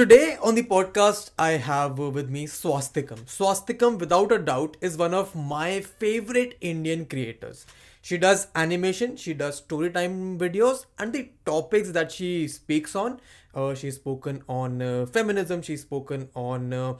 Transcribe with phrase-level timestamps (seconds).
[0.00, 3.18] Today on the podcast, I have with me Swastikam.
[3.26, 7.66] Swastikam, without a doubt, is one of my favorite Indian creators.
[8.00, 13.20] She does animation, she does story time videos, and the topics that she speaks on.
[13.54, 16.94] Uh, she's spoken on uh, feminism, she's spoken on uh,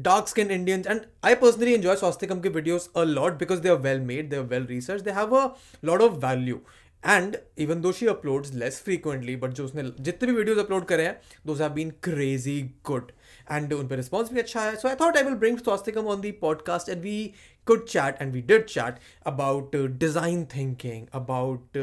[0.00, 4.00] dark skinned Indians, and I personally enjoy Swastikam videos a lot because they are well
[4.00, 6.60] made, they are well researched, they have a lot of value.
[7.04, 11.06] And even though she upload less frequently but जो उसने जितने भी videos upload करे
[11.06, 13.12] हैं those have been crazy good
[13.50, 14.76] and उन पर response भी अच्छा है.
[14.76, 17.32] So I thought I will bring Swastikam on the podcast and we
[17.66, 21.78] could chat and we did chat about design thinking about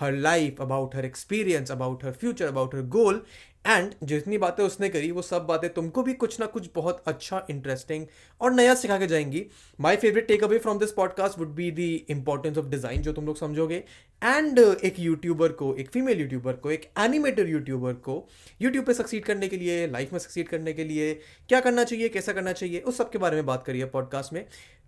[0.00, 3.22] her life about her experience about her future about her goal
[3.64, 7.46] and जितनी बातें उसने करी, वो सब बातें तुमको भी कुछ ना कुछ बहुत अच्छा
[7.50, 8.06] इंटरेस्टिंग
[8.40, 9.44] और नया सिखा के जाएँगी।
[9.80, 13.36] My favourite takeaway from this podcast would be the importance of design जो तुम लोग
[13.36, 13.84] समझोगे।
[14.22, 18.28] एंड एक यूट्यूबर को, एक फीमेल यूट्यूबर को, एक एनिमेटर यूट्यूबर को
[18.62, 21.14] यूट्यूब पे सक्सीड करने के लिए लाइफ में सक्सीड करने के लिए
[21.48, 24.44] क्या करना चाहिए, कैसा करना चाहिए, उस सब के बारे में बात करिए पॉडकास्ट में।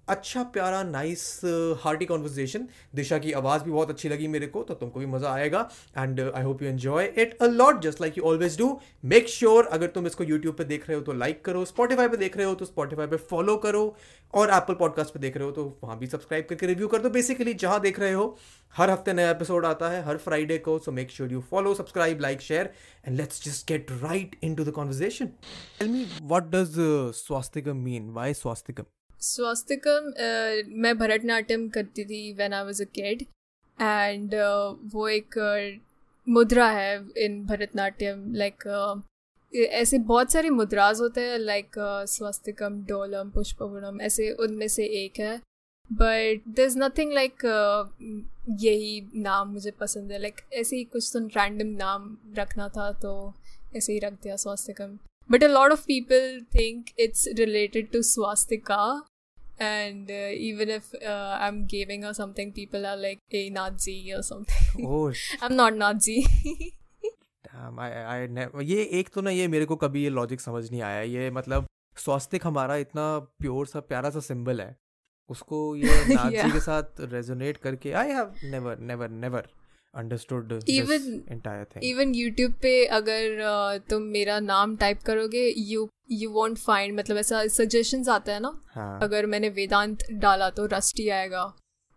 [0.08, 1.25] अच्छा प्यारा नाइस
[1.83, 5.33] हार्टी कॉन्वर्जेशन दिशा की आवाज़ भी बहुत अच्छी लगी मेरे को तो तुमको भी मज़ा
[5.33, 9.28] आएगा and I hope you enjoy it a lot just like you always do make
[9.28, 12.17] sure अगर तुम इसको यूट्यूब पे देख रहे हो तो लाइक like करो स्पॉटीफाई पे
[12.17, 13.84] देख रहे हो तो स्पॉटीफाई पे फॉलो करो,
[14.34, 17.11] और एप्पल पॉडकास्ट पे देख रहे हो तो वहाँ भी सब्सक्राइब करके रिव्यू कर दो.
[17.11, 18.39] बेसिकली जहाँ देख रहे हो,
[18.75, 22.20] हर हफ़्ते नया एपिसोड आता है, हर फ्राइडे को so make sure you follow subscribe
[22.20, 22.73] like share
[23.06, 25.27] and let's just get right into the conversation
[25.78, 26.75] tell me what does
[27.17, 28.84] Swastikam mean why Swastikam
[29.22, 33.22] Swastikam uh, मैं भरतनाट्यम करती थी when I was a kid
[33.78, 34.34] and
[34.94, 35.80] वो एक uh,
[36.26, 39.02] mudra है in Bharatanatyam like
[39.52, 41.78] ऐसे बहुत सारे मुद्राज होते हैं लाइक
[42.08, 45.36] स्वास्तिकम डोलम पुष्पवनम ऐसे उनमें से एक है.
[45.90, 47.44] But there is nothing like
[48.60, 50.18] यही नाम मुझे पसंद है.
[50.18, 53.34] लाइक like, ऐसे ही कुछ तो रैंडम नाम रखना था तो
[53.76, 54.98] ऐसे ही रख दिया Swastikam
[55.30, 58.82] but a lot of people think it's related to swastika
[59.58, 64.13] and uh, even if uh, I'm giving or something, people are like, a "Hey, Nazi"
[64.14, 64.86] or something.
[64.86, 66.24] Oh, I'm not Nazi.
[67.45, 70.70] Damn, I, I never, ये एक तो ना ये मेरे को कभी ये logic समझ
[70.70, 74.77] नहीं आया ये मतलब स्वास्तिक हमारा इतना प्योर सा प्यारा सा सिंबल है
[75.30, 76.52] उसको ये नाजी yeah.
[76.52, 79.48] के साथ रेजोनेट करके I have never never never
[79.95, 85.89] understood even entire thing even YouTube पे अगर uh, तुम मेरा नाम टाइप करोगे यू
[86.11, 88.98] यू वॉन्ट फाइंड मतलब ऐसा सजेशंस आता है ना हाँ.
[89.03, 91.53] अगर मैंने वेदांत डाला तो रस्टी आएगा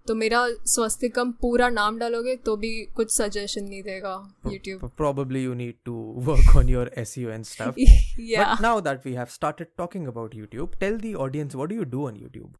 [0.05, 4.13] तो मेरा स्वस्तिकम पूरा नाम डालोगे तो भी कुछ सजेशन नहीं देगा
[4.47, 4.83] YouTube.
[5.01, 5.95] Probably you need to
[6.27, 7.77] work on your SEO and stuff.
[7.77, 8.51] yeah.
[8.51, 11.89] But now that we have started talking about YouTube, tell the audience what do you
[11.95, 12.53] do on YouTube?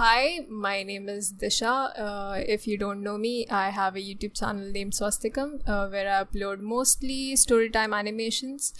[0.00, 1.92] Hi, my name is Disha.
[1.94, 6.08] Uh, if you don't know me, I have a YouTube channel named Swastikam uh, where
[6.10, 8.72] I upload mostly storytime animations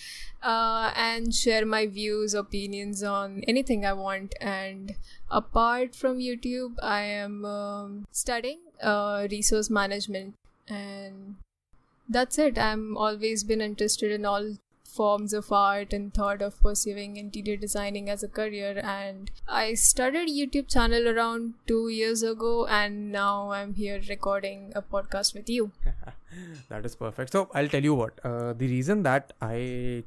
[0.42, 4.34] uh, and share my views, opinions on anything I want.
[4.40, 4.94] And
[5.30, 10.36] apart from YouTube, I am um, studying uh, resource management
[10.68, 11.36] and
[12.08, 12.56] that's it.
[12.56, 14.54] I'm always been interested in all
[15.00, 18.72] forms of art and thought of pursuing interior designing as a career.
[18.94, 19.30] And
[19.60, 25.34] i started youtube channel around two years ago and now i'm here recording a podcast
[25.40, 25.70] with you.
[26.68, 27.32] That is perfect.
[27.32, 30.04] So i'll tell you what uh, the reason that i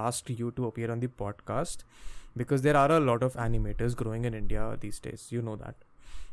[0.00, 1.84] asked you to appear on the podcast
[2.36, 5.74] because there are a lot of animators growing in india these days you know that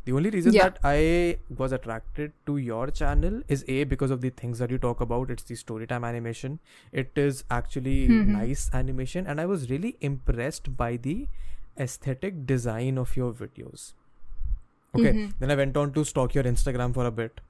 [0.05, 0.63] the only reason yeah.
[0.69, 4.77] that I was attracted to your channel is A, because of the things that you
[4.77, 5.29] talk about.
[5.29, 6.59] It's the storytime animation.
[6.91, 8.31] It is actually mm-hmm.
[8.31, 9.27] nice animation.
[9.27, 11.27] And I was really impressed by the
[11.77, 13.93] aesthetic design of your videos.
[14.95, 15.13] Okay.
[15.13, 15.29] Mm-hmm.
[15.39, 17.41] Then I went on to stalk your Instagram for a bit.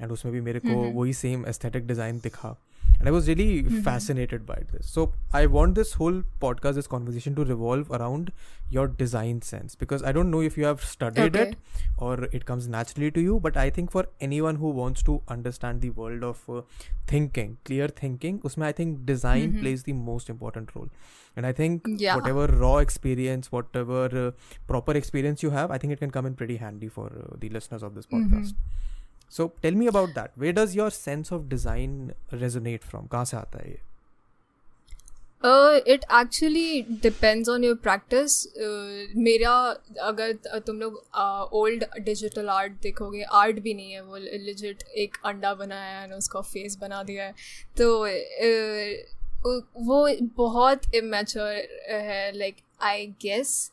[0.00, 0.96] And उसमें भी मेरे को mm-hmm.
[0.98, 2.56] वही same aesthetic design दिखा
[3.00, 3.80] and i was really mm-hmm.
[3.80, 8.32] fascinated by this so i want this whole podcast this conversation to revolve around
[8.76, 11.48] your design sense because i don't know if you have studied okay.
[11.48, 11.56] it
[11.98, 15.80] or it comes naturally to you but i think for anyone who wants to understand
[15.80, 16.60] the world of uh,
[17.06, 19.64] thinking clear thinking usme i think design mm-hmm.
[19.64, 20.90] plays the most important role
[21.36, 22.20] and i think yeah.
[22.20, 24.30] whatever raw experience whatever uh,
[24.74, 27.48] proper experience you have i think it can come in pretty handy for uh, the
[27.58, 28.22] listeners of this mm-hmm.
[28.22, 28.78] podcast mm-hmm.
[29.30, 33.36] So tell me about that way does your sense of design resonate from कहाँ से
[33.36, 33.78] आता है ये?
[35.86, 38.56] It actually depends on your practice
[39.16, 39.52] मेरा
[40.00, 40.94] अगर तुम लोग
[41.52, 46.40] old digital art देखोगे आर्ट भी नहीं है वो लिजिट एक अंडा बनाया है उसका
[46.40, 47.34] फेस बना दिया है।
[47.78, 49.20] तो uh,
[49.76, 51.52] वो बहुत इमेच्योर
[51.90, 53.70] है लाइक आई गेस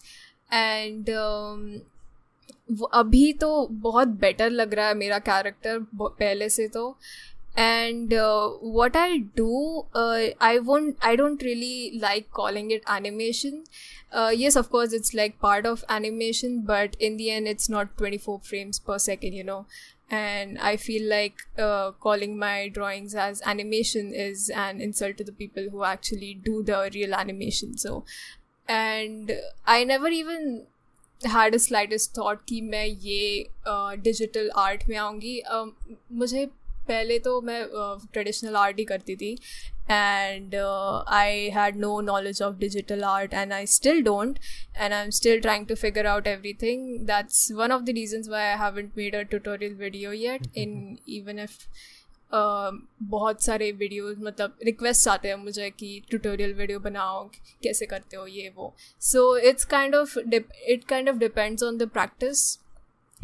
[0.53, 1.10] एंड
[2.94, 6.97] अभी तो बहुत बेटर लग रहा है मेरा कैरेक्टर पहले से तो
[7.55, 13.64] and uh, what i do uh, i won't i don't really like calling it animation
[14.12, 17.94] uh, yes of course it's like part of animation but in the end it's not
[17.99, 19.67] 24 frames per second you know
[20.11, 25.32] and i feel like uh, calling my drawings as animation is an insult to the
[25.32, 28.03] people who actually do the real animation so
[28.67, 29.31] and
[29.67, 30.67] i never even
[31.22, 33.48] had a slightest thought कि मैं ये
[34.04, 35.68] digital uh, art में आऊँगी। uh,
[36.14, 36.46] मुझे
[36.88, 37.64] पहले तो मैं
[38.14, 39.31] traditional art ही करती थी।
[39.92, 44.40] And I had no knowledge of digital art and I still don't
[44.78, 46.28] and I am still trying to figure out
[46.62, 50.98] everything that's one of the reasons why I haven't made a tutorial video yet in
[51.18, 51.58] even if
[52.31, 57.24] बहुत सारे videos मतलब request आते हैं मुझे कि tutorial video बनाओ,
[57.63, 61.89] कैसे करते हो ये वो। So it's kind of it kind of depends on the
[61.89, 62.56] practice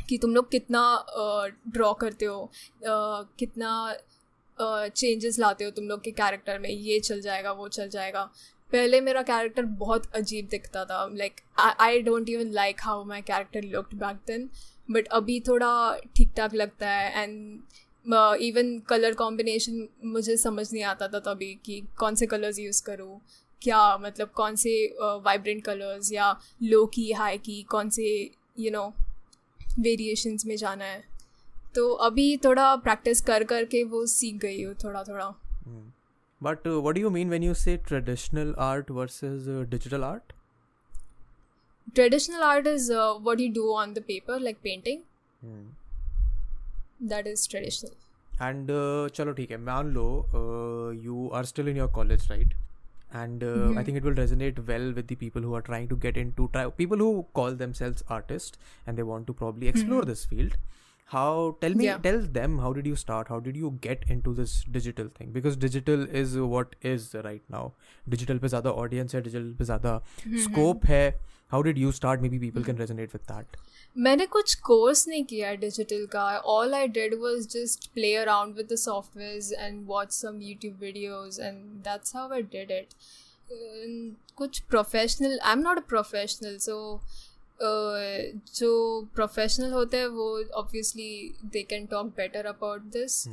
[0.08, 0.84] कि तुम लोग कितना
[1.68, 2.52] ड्रॉ करते हो
[2.86, 3.96] कितना
[4.58, 8.24] चेंजेस लाते हो तुम लोग के कैरेक्टर में, ये चल जाएगा, वो चल जाएगा।
[8.72, 13.64] पहले मेरा कैरेक्टर बहुत अजीब दिखता था like I don't even like how my character
[13.64, 14.50] looked back then
[14.92, 15.74] but अभी थोड़ा
[16.16, 17.60] ठीक ठाक लगता है एंड
[18.06, 23.20] इवन कलर कॉम्बिनेशन मुझे समझ नहीं आता था तभी कि कौन से कलर्स यूज़ करूँ।
[23.62, 28.08] क्या मतलब कौन से वाइब्रेंट uh, कलर्स या लो की हाई की कौन से
[28.60, 31.04] यू नो know, वेरिएशंस में जाना है।
[31.76, 35.28] तो अभी थोड़ा प्रैक्टिस कर कर के वो सीख गई हूँ थोड़ा थोड़ा
[36.42, 40.34] but what do you mean when you say traditional art versus digital art
[41.96, 45.02] traditional art is what you do on the paper like painting
[47.03, 48.71] that is traditional and
[49.15, 50.09] चलो ठीक है मान लो
[51.05, 52.55] you are still in your college right
[53.11, 53.79] and uh, mm-hmm.
[53.79, 56.49] i think it will resonate well with the people who are trying to get into
[56.53, 60.11] try people who call themselves artists and they want to probably explore mm-hmm.
[60.11, 60.57] this field
[61.07, 61.97] how tell me yeah.
[61.97, 65.57] tell them how did you start how did you get into this digital thing because
[65.57, 67.73] digital is what is right now
[68.07, 70.43] digital pe zyada audience hai digital pe zyada mm-hmm.
[70.49, 71.07] scope hai
[71.54, 72.22] how did you start?
[72.22, 73.58] Maybe people can resonate with that.
[73.96, 76.24] मैंने कुछ course नहीं किया digital का।
[76.54, 81.40] All I did was just play around with the softwares and watch some YouTube videos
[81.40, 82.94] and that's how I did it
[84.38, 86.80] कुछ professional I am not a professional so
[87.62, 88.72] जो
[89.16, 90.28] professional होते हैं वो
[90.62, 93.24] obviously they can talk better about this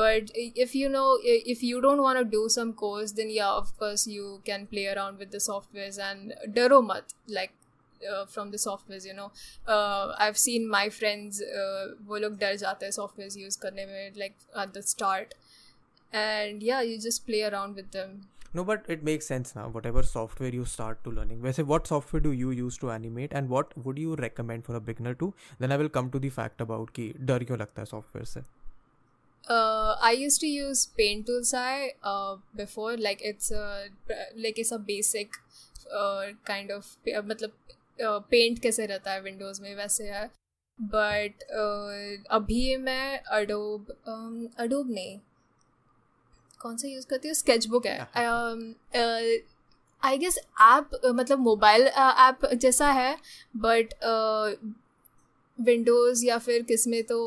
[0.00, 3.72] but if you know if you don't want to do some course then या of
[3.78, 7.50] course you can play around with the softwares and डरो मत like
[8.04, 9.26] from the software you know
[9.68, 11.42] I have seen my friends
[12.06, 15.34] वो लोग डर जाते हैं software use करने में like at the start
[16.12, 18.20] and या you just play around with them
[18.54, 22.24] no but it make sense ना what software you start to learning वैसे what software
[22.24, 25.72] do you use to animate and what would you recommend for a beginner to then
[25.72, 28.40] I will come to the fact about कि डर क्यों लगता है software से?
[30.06, 31.90] I used to use paint tools I
[32.56, 35.36] before like it's like it's a basic
[36.46, 37.52] kind of मतलब
[38.00, 40.30] paint कैसे रहता है विंडोज़ में वैसे है।
[40.78, 43.90] बट uh, अभी मैं अडोब
[44.58, 45.18] अडोब um, नहीं।
[46.58, 47.34] कौन सा यूज़ करती हूँ?
[47.34, 47.98] स्केच बुक है
[50.02, 53.16] आई गेस ऐप मतलब मोबाइल ऐप जैसा है
[53.56, 53.94] बट
[55.60, 57.18] विंडोज़ या फिर किसमें तो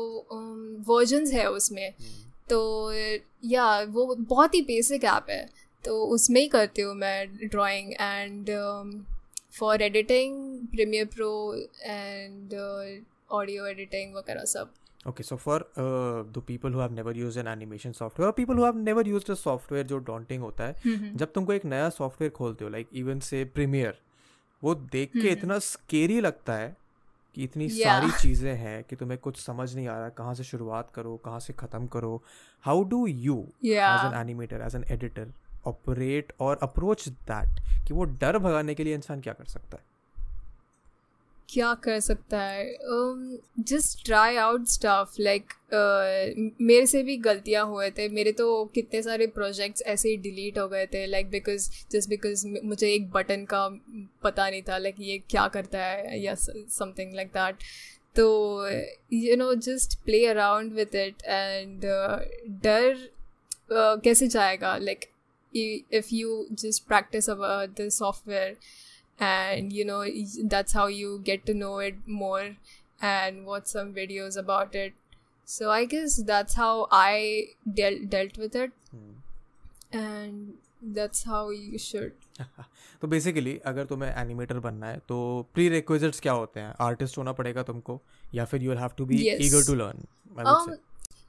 [0.86, 2.92] वर्जन्स है उसमें। हम्म। तो
[3.44, 5.48] या वो बहुत ही बेसिक ऐप है।
[5.84, 8.50] तो उसमें ही करती हूँ मैं drawing and
[9.58, 11.30] for editing Premiere Pro
[11.82, 12.54] and
[13.32, 14.72] audio editing वगैरह सब।
[15.08, 18.76] Okay so for the people who have never use an animation software people who have
[18.78, 22.70] never used a software जो डॉन्टिंग होता है जब तुमको एक नया सॉफ्टवेयर खोलते हो
[22.70, 23.98] लाइक इवन से प्रीमियर
[24.62, 26.76] वो देख के इतना स्केरी लगता है
[27.36, 27.82] कि इतनी yeah.
[27.84, 31.40] सारी चीज़ें हैं कि तुम्हें कुछ समझ नहीं आ रहा कहाँ से शुरुआत करो कहाँ
[31.40, 32.22] से ख़त्म करो।
[32.64, 35.32] How do you as an animator as an editor
[35.66, 39.84] operate और अप्रोच दैट कि वो डर भगाने के लिए इंसान क्या कर सकता है?
[41.48, 42.76] क्या कर सकता है?
[43.60, 45.52] Just try out stuff like
[46.60, 50.68] मेरे से भी गलतियाँ हुए थे। मेरे तो कितने सारे प्रोजेक्ट्स ऐसे ही डिलीट हो
[50.68, 53.68] गए थे लाइक बिकॉज़ जस्ट बिकॉज़ मुझे एक बटन का
[54.22, 57.56] पता नहीं था लाइक like, ये क्या करता है या समथिंग लाइक दैट
[58.16, 58.26] तो
[59.12, 61.80] you know just play around with it and
[62.62, 64.76] डर uh, कैसे जाएगा?
[64.76, 65.15] Like like,
[65.55, 68.55] if you just practice about the software
[69.19, 70.05] and you know
[70.45, 72.55] that's how you get to know it more
[73.01, 74.93] and watch some videos about it
[75.45, 79.13] so i guess that's how i dealt dealt with it hmm.
[79.91, 82.13] and that's how you should
[83.01, 85.17] तो basically अगर तुम्हें animator बनना है तो
[85.53, 87.99] pre requisites क्या होते हैं artist होना पड़ेगा तुमको
[88.35, 90.05] या फिर you have to be eager to learn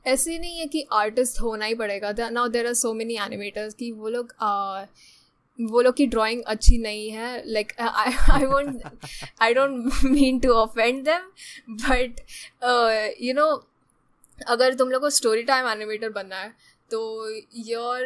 [0.07, 3.91] ऐसे नहीं है कि आर्टिस्ट होना ही पड़ेगा। Now there are so many animators कि
[3.91, 4.33] वो लोग
[5.59, 8.83] वो लोग की ड्राइंग अच्छी नहीं है। Like I won't
[9.41, 11.31] I don't mean to offend them
[11.83, 12.19] but
[13.21, 13.45] you know
[14.47, 16.53] अगर तुम लोग को स्टोरी टाइम एनिमेटर बनना है
[16.91, 16.99] तो
[17.67, 18.01] your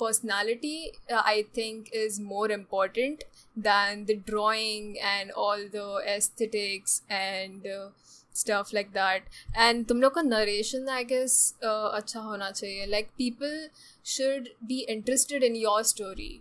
[0.00, 3.24] personality I think is more important
[3.58, 7.62] than the drawing and all the aesthetics and
[8.34, 9.24] stuff like that
[9.56, 12.86] and तुम लोग का नरेशन आई गेस अच्छा होना चाहिए.
[12.86, 13.68] Like people
[14.06, 16.40] should be interested in your story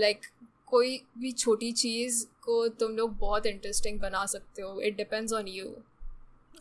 [0.00, 0.26] like
[0.66, 4.80] कोई भी छोटी चीज़ को तुम लोग बहुत इंटरेस्टिंग बना सकते हो.
[4.80, 5.74] It depends on you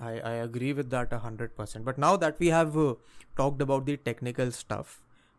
[0.07, 1.85] I, I agree with that a hundred percent.
[1.85, 2.93] But now that we have uh,
[3.37, 4.93] talked about the technical stuff,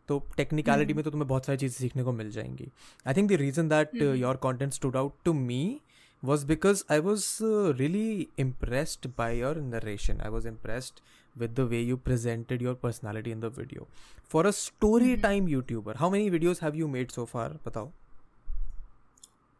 [0.09, 2.67] तो टेक्निकलिटी में तो तुम्हें बहुत सारी चीज़ें सीखने को मिल जाएँगी.
[3.07, 5.59] I think the reason that your content stood out to me
[6.21, 10.21] was because I was uh, really impressed by your narration.
[10.23, 11.01] I was impressed
[11.35, 13.87] with the way you presented your personality in the video.
[14.23, 17.51] For a story time YouTuber, how many videos have you made so far?
[17.65, 17.91] Batao.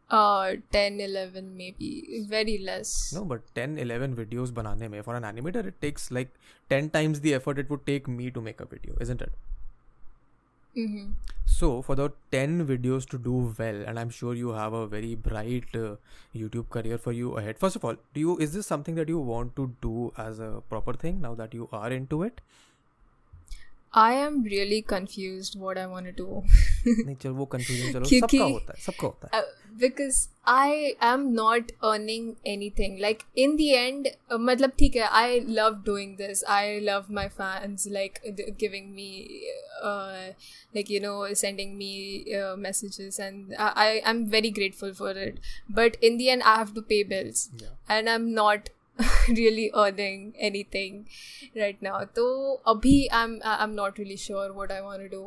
[0.10, 2.26] Uh, 10, 11 maybe.
[2.28, 3.14] Very less.
[3.14, 6.34] No, but 10, 11 videos banane mein, for an animator, it takes like
[6.70, 9.32] 10 times the effort it would take me to make a video, isn't it?
[10.78, 11.12] Mm-hmm.
[11.46, 15.16] So, for the 10 videos to do well, and I'm sure you have a very
[15.16, 15.96] bright uh,
[16.34, 17.60] YouTube career for you ahead.
[17.60, 20.64] First of all, do you is this something that you want to do as a
[20.70, 22.42] proper thing now that you are into it?
[23.94, 26.28] I am really confused what I want to do.
[26.88, 29.44] नहीं चल वो confusion चलो सबका होता है सबका होता है
[29.82, 30.18] because
[30.54, 35.78] I am not earning anything like in the end uh, मतलब ठीक है I love
[35.90, 38.20] doing this I love my fans like
[38.64, 39.10] giving me
[39.84, 40.32] uh,
[40.80, 41.92] like you know sending me
[42.42, 45.40] uh, messages and I, I am very grateful for it
[45.82, 47.76] but in the end I have to pay bills Yeah.
[47.98, 48.70] and I'm not
[49.29, 50.21] really earning
[50.51, 51.01] anything
[51.63, 52.27] right now so
[52.75, 55.25] abhi i'm i'm not really sure what i want to do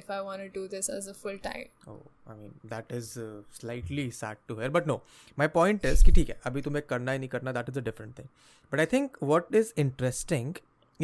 [0.00, 2.00] if i want to do this as a full time Oh,
[2.32, 3.24] I mean that is uh,
[3.58, 4.94] slightly sad to hear, but no.
[5.40, 7.82] My point is कि ठीक है अभी तुम्हें करना ही नहीं करना that is a
[7.88, 8.28] different thing.
[8.74, 10.52] But I think what is interesting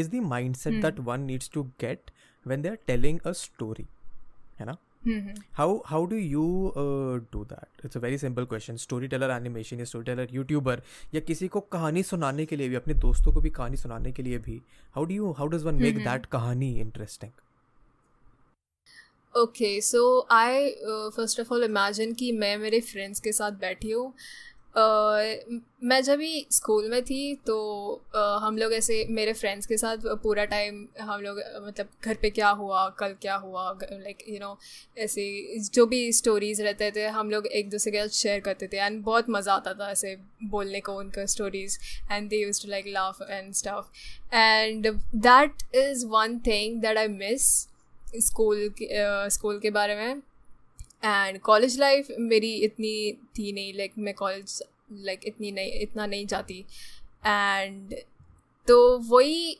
[0.02, 2.12] is the mindset that one needs to get
[2.52, 3.86] when they are telling a story.
[4.60, 4.76] है ना?
[5.59, 6.45] How how do you
[6.75, 7.67] uh, do that?
[7.83, 8.77] It's a very simple question.
[8.77, 10.77] Storyteller animation या storyteller YouTuber
[11.13, 14.23] या किसी को कहानी सुनाने के लिए भी अपने दोस्तों को भी कहानी सुनाने के
[14.23, 14.61] लिए भी
[14.97, 17.31] how do you how does one make that कहानी interesting?
[19.37, 20.69] Okay so I
[21.15, 24.13] first of all imagine कि मैं मेरे फ्रेंड्स के साथ बैठी हूँ
[24.75, 27.55] मैं जब भी स्कूल में थी तो
[28.43, 32.49] हम लोग ऐसे मेरे फ्रेंड्स के साथ पूरा टाइम हम लोग मतलब घर पे क्या
[32.49, 34.57] हुआ, कल क्या हुआ लाइक यू नो
[34.97, 35.25] ऐसे
[35.73, 39.03] जो भी स्टोरीज रहते थे, हम लोग एक दूसरे के साथ शेयर करते थे एंड
[39.03, 40.15] बहुत मज़ा आता था ऐसे
[40.45, 41.79] बोलने को, उनका stories
[42.11, 47.07] and they used to like laugh and stuff and that is one thing that I
[47.07, 47.49] miss
[48.25, 48.89] school के
[49.29, 50.21] स्कूल के बारे में.
[51.03, 55.71] एंड कॉलेज लाइफ मेरी इतनी थी नहीं लाइक like, मैं कॉलेज लाइक like, इतनी नहीं
[55.81, 56.59] इतना नहीं जाती।
[57.25, 57.95] एंड
[58.67, 59.55] तो वही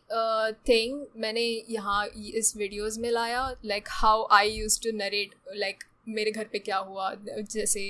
[0.68, 6.32] थिंग मैंने यहाँ इस वीडियोस में लाया like how I used to narrate like मेरे
[6.32, 7.82] घर पे क्या हुआ जैसे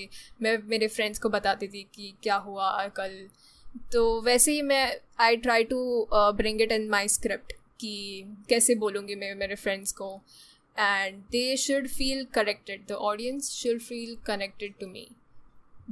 [0.42, 3.28] मैं मेरे फ्रेंड्स को बताती थी कि क्या हुआ कल।
[3.94, 4.86] तो वैसे ही मैं
[5.20, 10.10] I try to bring it in my script कि कैसे बोलूँगी मैं मेरे फ्रेंड्स को।
[10.77, 15.05] and they should feel connected the audience should feel connected to me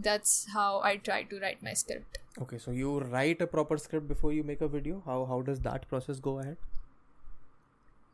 [0.09, 4.09] that's how i try to write my script Okay, so you write a proper script
[4.09, 5.03] before you make a video.
[5.05, 6.57] How how does that process go ahead?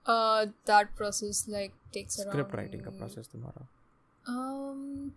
[0.07, 3.67] uh that process like takes Script around writing का process तुम्हारा.
[4.29, 5.13] um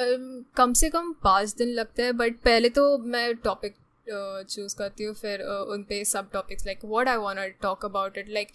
[0.00, 3.74] um, कम से कम पाँच दिन लगते हैं but पहले तो मैं टॉपिक
[4.49, 7.85] चूज़ करती हूँ फिर uh, उन पे सब topics like what I want to talk
[7.85, 8.47] about it like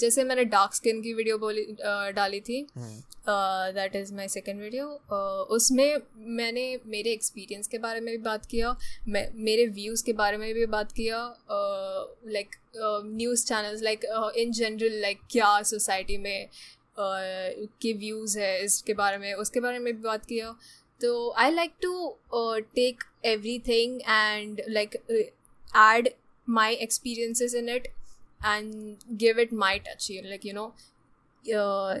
[0.00, 4.86] जैसे मैंने डार्क स्किन की वीडियो बोली uh, डाली थी that is my second video
[5.56, 5.96] उसमें
[6.36, 8.76] मैंने मेरे एक्सपीरियंस के बारे में भी बात किया
[9.08, 11.18] मैं मेरे व्यूज़ के बारे में भी बात किया
[12.32, 14.04] like news channels like
[14.36, 19.78] in general like क्या सोसाइटी में uh, के व्यूज़ है इसके बारे में उसके बारे
[19.78, 20.54] में भी बात किया।
[21.03, 21.93] तो I like to
[22.75, 23.03] take
[23.67, 24.97] everything and like
[25.79, 26.07] add
[26.57, 27.87] my experiences in it
[28.51, 30.63] and give it my touch here like you know
[31.61, 31.97] uh,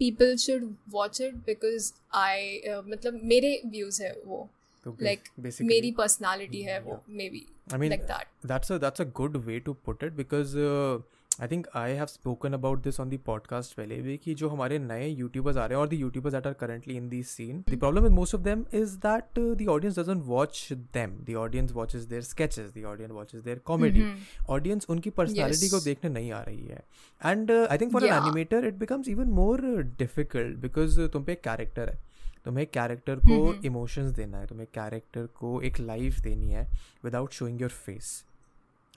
[0.00, 0.64] people should
[0.96, 1.92] watch it because
[2.22, 4.38] I uh, मतलब मेरे views है वो
[4.84, 7.44] तो bas- like basically- मेरी personality है वो maybe
[7.74, 10.98] I mean, like that that's a that's a good way to put it because uh,
[11.41, 14.79] I think I have spoken about this on the podcast पहले भी कि जो हमारे
[14.79, 18.03] नए यूट्यूबर्स आ रहे हैं और the YouTubers are currently in the scene the problem
[18.03, 22.21] with most of them is that the audience doesn't watch them the audience watches their
[22.21, 24.03] sketches the audience watches their comedy
[24.49, 26.83] audience उनकी personality को देखने नहीं आ रही है।
[27.25, 29.61] And I think for an animator it becomes even more
[29.97, 32.03] difficult because तुम पे एक कैरेक्टर है।
[32.45, 36.67] तुम्हें कैरेक्टर को इमोशंस देना है। तुम्हें कैरेक्टर को एक लाइफ देनी है
[37.03, 38.25] विदाउट शोइंग योर फेस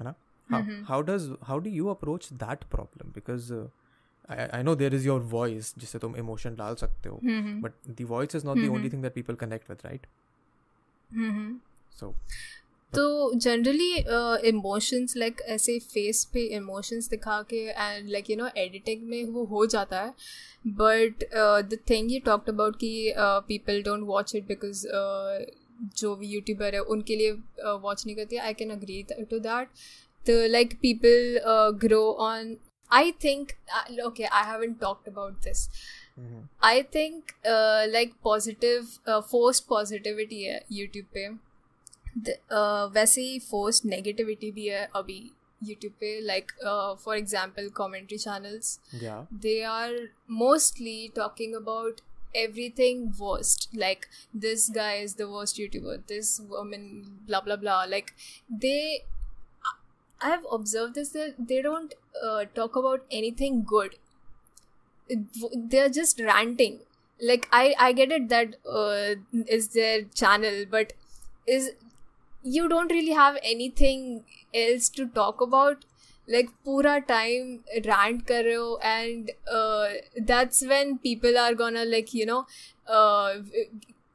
[0.01, 0.15] है ना?
[0.51, 0.83] How mm-hmm.
[0.85, 3.69] how does how do you approach that problem because uh,
[4.29, 7.21] I, I know there is your voice जिससे तुम emotion डाल सकते हो
[7.63, 10.11] but the voice is not the only thing that people connect with right
[12.01, 12.15] so
[12.93, 13.93] तो generally
[14.49, 19.45] emotions like ऐसे face पे emotions दिखा के and like you know editing में वो
[19.53, 20.13] हो जाता है
[20.81, 21.25] but
[21.71, 22.93] the thing you talked about कि
[23.49, 24.87] people don't watch it because
[25.99, 29.69] जो भी यूट्यूबर है उनके लिए वॉच uh, नहीं करती I can agree to that
[30.26, 32.58] the like people uh, grow on
[32.90, 35.70] i think uh, okay i haven't talked about this
[36.20, 36.42] mm-hmm.
[36.62, 43.90] i think uh, like positive uh, forced positivity है youtube पे uh, वैसे ही forced
[43.96, 45.20] negativity भी है अभी
[45.66, 49.96] YouTube पे like uh, for example commentary channels yeah they are
[50.42, 52.02] mostly talking about
[52.36, 56.84] everything worst like this guy is the worst youtuber this woman
[57.26, 58.14] blah blah blah like
[58.66, 59.04] they
[60.22, 63.96] I have observed this that they don't uh, talk about anything good.
[65.54, 66.80] They're just ranting.
[67.22, 69.16] Like I, I get it that uh,
[69.48, 70.94] is their channel, but
[71.46, 71.72] is
[72.44, 74.24] you don't really have anything
[74.54, 75.86] else to talk about.
[76.30, 78.44] Like pura time rant kar
[78.84, 79.88] and uh,
[80.18, 82.46] that's when people are gonna like you know
[82.86, 83.36] uh,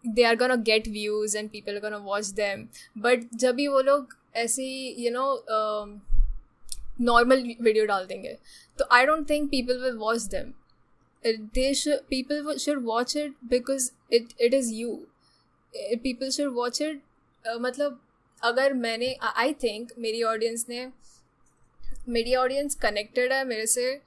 [0.05, 2.69] they are gonna get views and people are gonna watch them.
[2.95, 4.66] But जब भी वो लोग ऐसे
[5.00, 5.26] you know
[7.02, 8.38] normal video डाल देंगे।
[8.80, 10.54] तो I don't think people will watch them
[11.54, 11.74] they
[12.10, 14.96] people should watch it because it it is you
[16.04, 17.02] people should watch it
[17.62, 18.00] मतलब
[18.42, 20.86] अगर मैंने आई थिंक मेरी ऑडियंस ने
[22.10, 24.00] मेरी ऑडियंस कनेक्टेड है मेरे से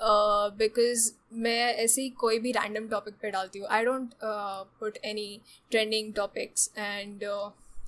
[0.00, 4.96] बिकॉज़ uh, मैं ऐसे ही कोई भी रैंडम टॉपिक पे डालती हूँ। I don't put
[5.04, 7.24] any trending topics and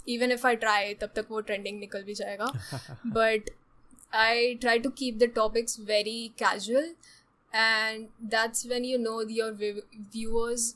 [0.10, 2.52] even if I try तब तक वो ट्रेंडिंग निकल भी जाएगा
[3.18, 3.50] but
[4.16, 6.94] I try to keep the topics very casual
[7.54, 9.52] and that's when you know your
[10.14, 10.76] viewers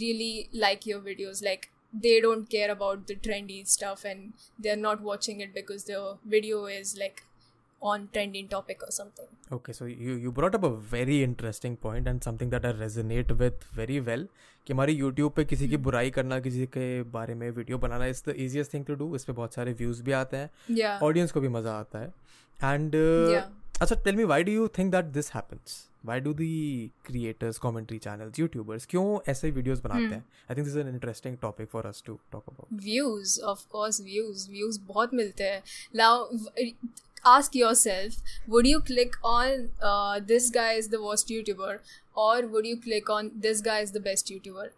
[0.00, 5.00] really like your videos like they don't care about the trendy stuff and they're not
[5.00, 7.22] watching it because the video is like
[7.80, 9.26] on trending topic or something.
[9.52, 13.36] Okay, so you you brought up a very interesting point and something that I resonate
[13.36, 14.26] with very well.
[14.69, 15.83] कि हमारे YouTube पे किसी की hmm.
[15.83, 19.23] बुराई करना किसी के बारे में video banana is the easiest thing to do इस
[19.25, 22.07] पर बहुत सारे व्यूज़ भी आते हैं। ऑडियंस को भी मज़ा आता है।
[22.63, 22.95] एंड
[23.81, 26.49] अच्छा tell me why do you think that this happens why do the
[27.05, 30.13] creators commentary channels YouTubers क्यों ऐसे वीडियोस बनाते hmm.
[30.13, 30.25] हैं?
[30.51, 34.01] I think this is an interesting topic for us to talk about views of course
[34.01, 35.63] views views बहुत मिलते हैं।
[35.95, 36.25] Now
[37.24, 41.78] ask yourself would you click on uh, this guy is the worst youtuber
[42.14, 44.68] or would you click on this guy is the best youtuber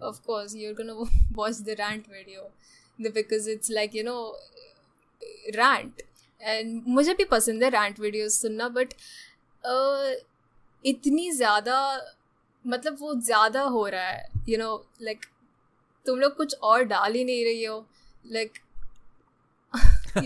[0.00, 0.96] of course you're gonna
[1.34, 2.48] watch the rant video
[2.98, 4.34] because it's like you know
[5.58, 6.02] rant
[6.40, 8.92] and मुझे भी पसंद है rant videos सुनना but
[9.64, 10.14] uh,
[10.84, 11.76] इतनी ज़्यादा
[12.64, 15.24] मतलब वो ज़्यादा हो रहा है यू नो लाइक
[16.06, 17.78] तुम लोग कुछ और डाल ही नहीं रही हो
[18.26, 18.60] like like,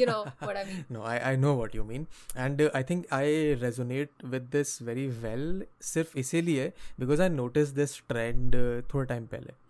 [0.01, 0.85] you know what I mean.
[0.89, 2.07] no, I, I know what you mean.
[2.35, 3.25] And uh, I think I
[3.65, 5.47] resonate with this very well
[5.93, 9.61] सिर्फ़ इसीलिए because I noticed this trend uh, थोड़ा time पहले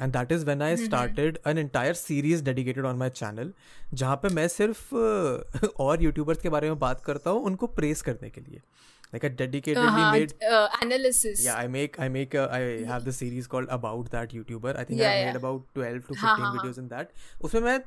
[0.00, 3.52] and that is when I started an entire series dedicated on my channel
[3.94, 4.94] जहाँ पे मैं सिर्फ़
[5.86, 8.60] और YouTubers के बारे में बात करता हूँ उनको प्रेस करने के लिए
[9.12, 11.44] like I dedicatedly uh-huh, made uh, analysis.
[11.44, 14.74] Yeah, I make I make a, I have the series called about that YouTuber.
[14.82, 15.26] I think yeah, I yeah.
[15.26, 17.12] made about twelve to fifteen videos in that.
[17.48, 17.78] उसमें मैं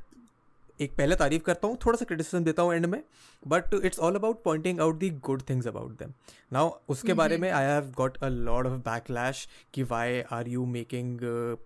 [0.80, 3.02] एक पहले तारीफ़ करता हूँ थोड़ा सा criticism देता हूँ एंड में
[3.44, 6.14] but it's all about pointing out the good things about them
[6.54, 7.18] now उसके mm-hmm.
[7.18, 11.20] बारे में I have got a lot of backlash कि why are you making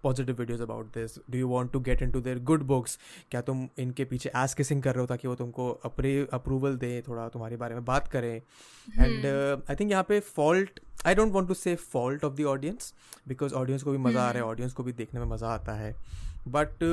[0.04, 2.98] positive videos about this do you want to get into their good books
[3.32, 7.02] क्या तुम इनके पीछे S kissing कर रहे हो ताकि वो तुमको अपरे अप्रूवल दें
[7.08, 8.36] थोड़ा तुम्हारे बारे में बात करें?
[8.36, 9.26] एंड
[9.70, 12.94] आई थिंक यहाँ पे fault I don't want to say fault of the audience
[13.28, 15.74] because audience को भी मज़ा आ रहा है ऑडियंस को भी देखने में मज़ा आता
[15.74, 15.96] है.
[16.48, 16.84] But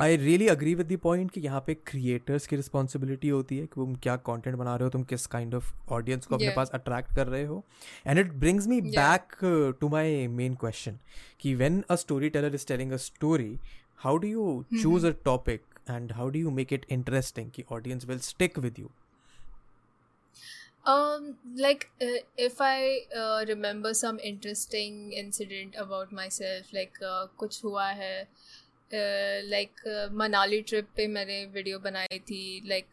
[0.00, 3.74] I really agree with the point कि यहाँ पे क्रिएटर्स की रिस्पॉन्सिबिलिटी होती है कि
[3.74, 7.14] तुम क्या कंटेंट बना रहे हो तुम किस काइंड ऑफ़ ऑडियंस को अपने पास अट्रैक्ट
[7.14, 7.64] कर रहे हो।
[8.06, 9.36] And it brings me back
[9.80, 10.98] to my main question
[11.40, 11.94] कि when a
[12.30, 13.58] storyteller is telling a story
[13.96, 18.04] how do you choose a topic and how do you make it interesting कि audience
[18.04, 18.90] will stick with you
[20.90, 27.64] Um, like uh, if I uh, remember some interesting incident about myself, like uh, कुछ
[27.64, 28.28] हुआ है
[28.94, 29.80] like
[30.12, 32.86] Manali trip पे मैंने video बनाई थी like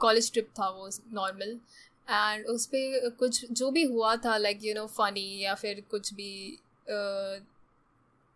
[0.00, 1.58] college trip था वो नॉर्मल
[2.10, 6.14] एंड उस पर कुछ जो भी हुआ था लाइक यू नो फनी या फिर कुछ
[6.14, 6.58] भी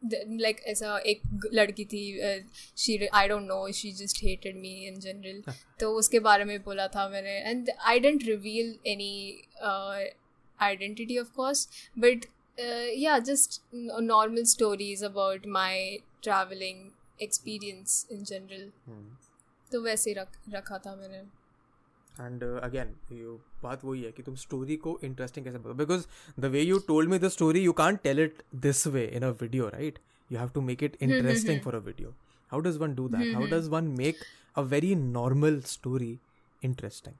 [0.04, 1.20] लाइक ऐसा एक
[1.52, 2.02] लड़की थी
[2.76, 5.42] she I don't know she just hated me in general
[5.80, 7.38] तो उसके बारे में बोला था मैंने.
[7.50, 9.42] And I didn't reveal any
[10.58, 12.24] identity of course but
[12.96, 13.62] yeah just
[14.02, 16.78] normal stories about my travelling
[17.22, 18.70] experience in general
[19.72, 21.18] तो वैसे रख रखा था मैंने।
[22.14, 25.74] एंड अगेन यू बात वही है कि तुम स्टोरी को इंटरेस्टिंग कैसे बताओ?
[25.74, 26.06] Because
[26.40, 29.30] the way you told me the story you can't tell it this way in a
[29.42, 29.98] video right
[30.30, 32.14] you have to make it interesting for a video
[32.50, 34.24] how does one do that how does one make
[34.56, 36.18] a very normal story
[36.62, 37.16] interesting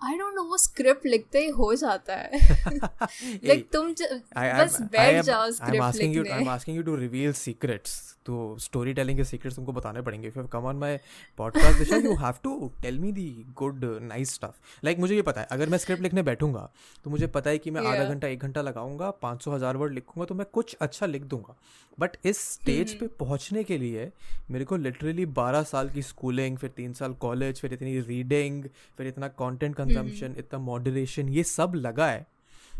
[0.00, 2.30] I don't know वो script लिखते ही हो जाता है।
[3.46, 7.94] Like तुम बस बैठ जाओ स्क्रिप्ट लिखने। I am asking you to reveal secrets
[8.26, 10.98] तो स्टोरी टेलिंग के सीक्रेट्स तुमको बताने पड़ेंगे। If you come on my
[11.38, 15.40] podcast Disha you have to tell me the good nice stuff like मुझे ये पता
[15.40, 16.68] है अगर मैं स्क्रिप्ट लिखने बैठूँगा
[17.04, 19.94] तो मुझे पता है कि मैं आधा घंटा एक घंटा लगाऊँगा पाँच सौ हज़ार वर्ड
[19.94, 21.56] लिखूँगा तो मैं कुछ अच्छा लिख दूँगा।
[21.98, 24.10] बट इस स्टेज पे पहुँचने के लिए
[24.50, 28.64] मेरे को लिटरली बारह साल की स्कूलिंग फिर तीन साल कॉलेज फिर इतनी रीडिंग
[28.98, 32.26] फिर इतना कंटेंट कंजम्पशन इतना मॉडरेशन ये सब लगा है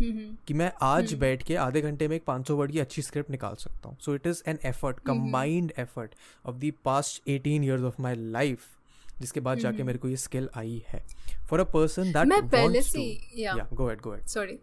[0.00, 3.30] कि मैं आज बैठ के आधे घंटे में एक पाँच सौ वर्ड की अच्छी स्क्रिप्ट
[3.30, 6.14] निकाल सकता हूँ। So it is an effort combined effort
[6.46, 8.64] of the past eighteen years of my life
[9.20, 11.02] जिसके बाद जाके मेरे को ये स्किल आई है।
[11.50, 13.02] फॉर अ पर्सन दैट मैं पहले से
[13.36, 14.58] या go at go at sorry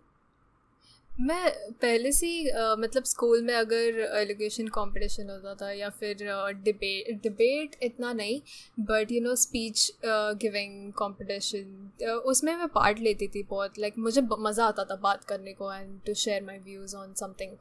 [1.22, 6.18] मैं पहले से uh, मतलब स्कूल में अगर एलिगेशन कंपटीशन होता था या फिर
[6.64, 8.42] डिबेट डिबेट इतना नहीं
[8.80, 14.22] but you know speech giving competition उसमें मैं पार्ट लेती थी बहुत लाइक like, मुझे
[14.22, 17.52] मज़ा आता था बात करने को and to share my views on something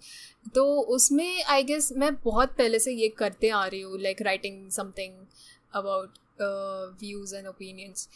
[0.54, 4.70] तो उसमें आई गेस मैं बहुत पहले से ये करते आ रही हूँ like writing
[4.70, 5.12] something
[5.74, 6.18] about
[7.02, 8.08] views and opinions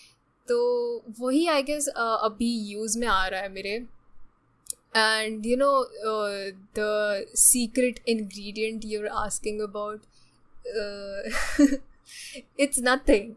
[0.49, 0.59] तो
[1.20, 3.96] वही आई गेस अभी यूज़ में आ रहा है मेरे।
[4.97, 5.75] And you know
[6.11, 10.01] uh, the secret ingredient you're asking about
[10.83, 11.19] uh,
[12.57, 13.37] it's nothing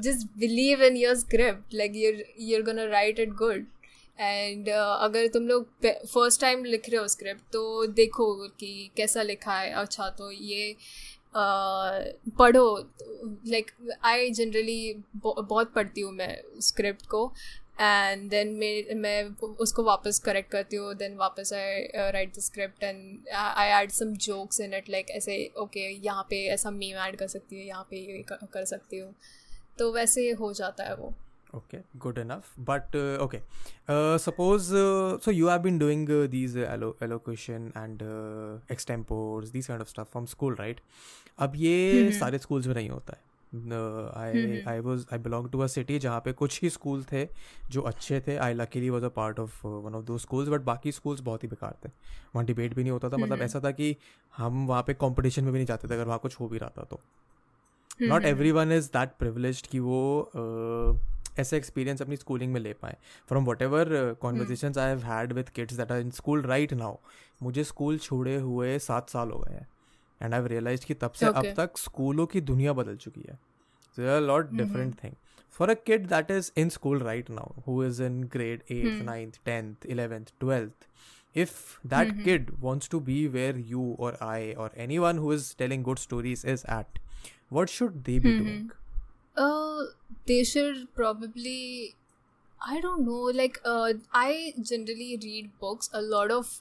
[0.00, 3.70] just believe in your script like you're you're gonna write it good
[4.18, 8.26] and uh, अगर तुम लोग फ़र्स्ट टाइम लिख रहे हो स्क्रिप्ट तो देखो
[8.60, 12.66] कि कैसा लिखा है अच्छा तो ये uh, पढ़ो
[13.48, 13.70] लाइक
[14.04, 17.26] आई जनरली बहुत पढ़ती हूँ मैं स्क्रिप्ट को
[17.80, 18.48] एंड देन
[18.96, 19.22] मैं
[19.60, 24.12] उसको वापस करेक्ट करती हूँ देन वापस I write the script and I add some
[24.26, 27.86] jokes in it like ऐसे ओके यहाँ पे ऐसा मीम ऐड कर सकती हूँ यहाँ
[27.90, 29.14] पे ये कर सकती हूँ।
[29.78, 31.12] तो वैसे ये हो जाता है वो।
[31.54, 33.38] Okay good enough but okay
[34.18, 34.70] suppose
[35.24, 38.02] so you have been doing these elocution and
[38.72, 40.80] extempores these kind of stuff from school right
[41.38, 43.22] अब ये हम्म, हम्म। सारे स्कूल्स में नहीं होता है।
[43.54, 47.26] I I was I belong to a city जहाँ पे कुछ ही स्कूल थे
[47.70, 50.92] जो अच्छे थे। I luckily was a part of one of दो स्कूल्स बट बाकी
[50.92, 51.88] स्कूल्स बहुत ही बेकार थे।
[52.34, 53.96] वहाँ डिबेट भी नहीं होता था। मतलब ऐसा था कि
[54.34, 56.70] हम वहाँ पे कॉम्पिटिशन में भी नहीं जाते थे। अगर वहाँ कुछ हो भी रहा
[56.78, 57.00] था तो।
[58.02, 60.00] Not everyone is that privilege कि वो
[61.38, 62.96] ऐसा एक्सपीरियंस अपनी स्कूलिंग में ले पाए।
[63.28, 63.88] From whatever
[64.22, 66.96] conversation I have had with kids that are in school right now
[67.42, 69.66] मुझे स्कूल छोड़े हुए सात साल हो गए हैं।
[70.24, 71.46] एंड आई रियलाइज़ कि तब से okay.
[71.46, 73.38] अब तक स्कूलों की दुनिया बदल चुकी है।
[74.20, 75.14] Lot different thing
[75.58, 79.40] for a kid that is in school right now who is in grade eight ninth
[79.44, 80.88] tenth eleventh twelfth
[81.36, 85.84] if that kid wants to be where you और आई और anyone who is telling
[85.84, 86.98] good stories is at
[87.52, 88.70] what should they be doing
[90.26, 91.94] they should probably
[92.63, 93.31] I don't know.
[93.33, 96.59] Like, uh, I generally read books, a lot of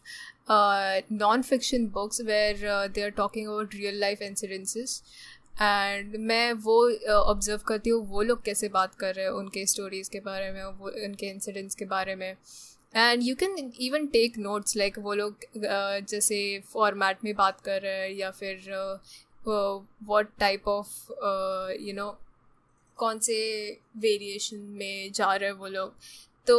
[0.48, 5.02] uh, non-fiction books where uh, they are talking about real life incidences.
[5.60, 6.74] And मैं वो
[7.12, 10.50] observe uh, करती हूँ वो लोग कैसे बात कर रहे हैं उनके स्टोरीज़ के बारे
[10.52, 15.14] में वो उनके इंसिडेंट्स के बारे में and you can even take notes like वो
[15.14, 16.38] लोग uh, जैसे
[16.72, 18.70] फॉर्मेट में बात कर रहे हैं या फिर
[19.46, 21.10] what type of
[21.80, 22.10] you know
[22.96, 23.38] कौन से
[23.96, 25.94] वेरिएशन में जा रहे हैं वो लोग
[26.46, 26.58] तो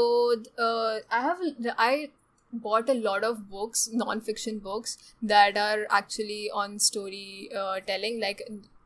[1.11, 2.07] I have I
[2.53, 8.41] bought a lot of books non-fiction books that are actually on story uh, telling like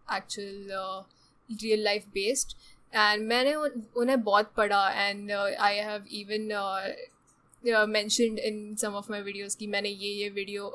[0.09, 1.03] actual uh,
[1.63, 2.55] real life based
[2.93, 6.89] and मैंने उन्हें बहुत पढ़ा and uh, I have even uh,
[7.64, 10.72] mentioned in some of my videos कि मैंने ये ये video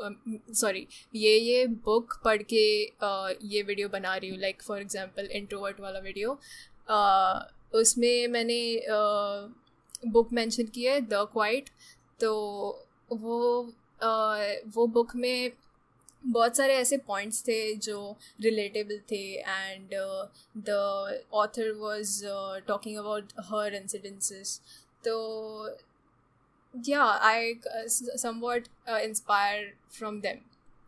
[0.54, 5.30] sorry ये ये बुक पढ़ के uh, ये वीडियो बना रही हूँ लाइक फॉर एग्ज़ाम्पल
[5.34, 6.38] इंट्रोवर्ट वाला वीडियो
[7.80, 8.62] उसमें मैंने
[10.08, 11.69] बुक मेंशन की है द क्वाइट
[12.19, 12.32] तो
[13.12, 13.39] वो
[14.02, 15.52] uh, वो बुक में
[16.24, 19.89] बहुत सारे ऐसे पॉइंट्स थे जो रिलेटेबल थे and
[20.60, 22.19] the author was
[22.67, 24.60] talking about her incidences
[25.04, 25.15] तो
[26.88, 27.54] yeah I
[28.18, 30.36] somewhat inspire from them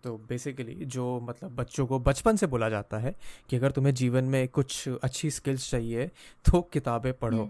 [0.03, 3.15] तो बेसिकली जो मतलब बच्चों को बचपन से बोला जाता है
[3.49, 6.07] कि अगर तुम्हें जीवन में कुछ अच्छी स्किल्स चाहिए
[6.51, 7.49] तो किताबें पढ़ो।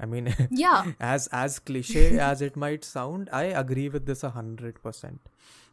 [0.00, 5.20] I mean as as cliche as it might sound I agree with this hundred percent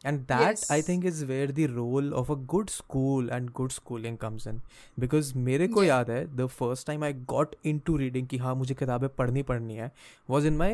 [0.06, 0.60] and that yes.
[0.70, 4.60] i think is where the role of a good school and good schooling comes in.
[5.00, 8.74] Because मेरे को याद है the first time I got into reading कि हाँ मुझे
[8.74, 9.92] किताबें पढ़नी पढ़नी है
[10.30, 10.72] was in my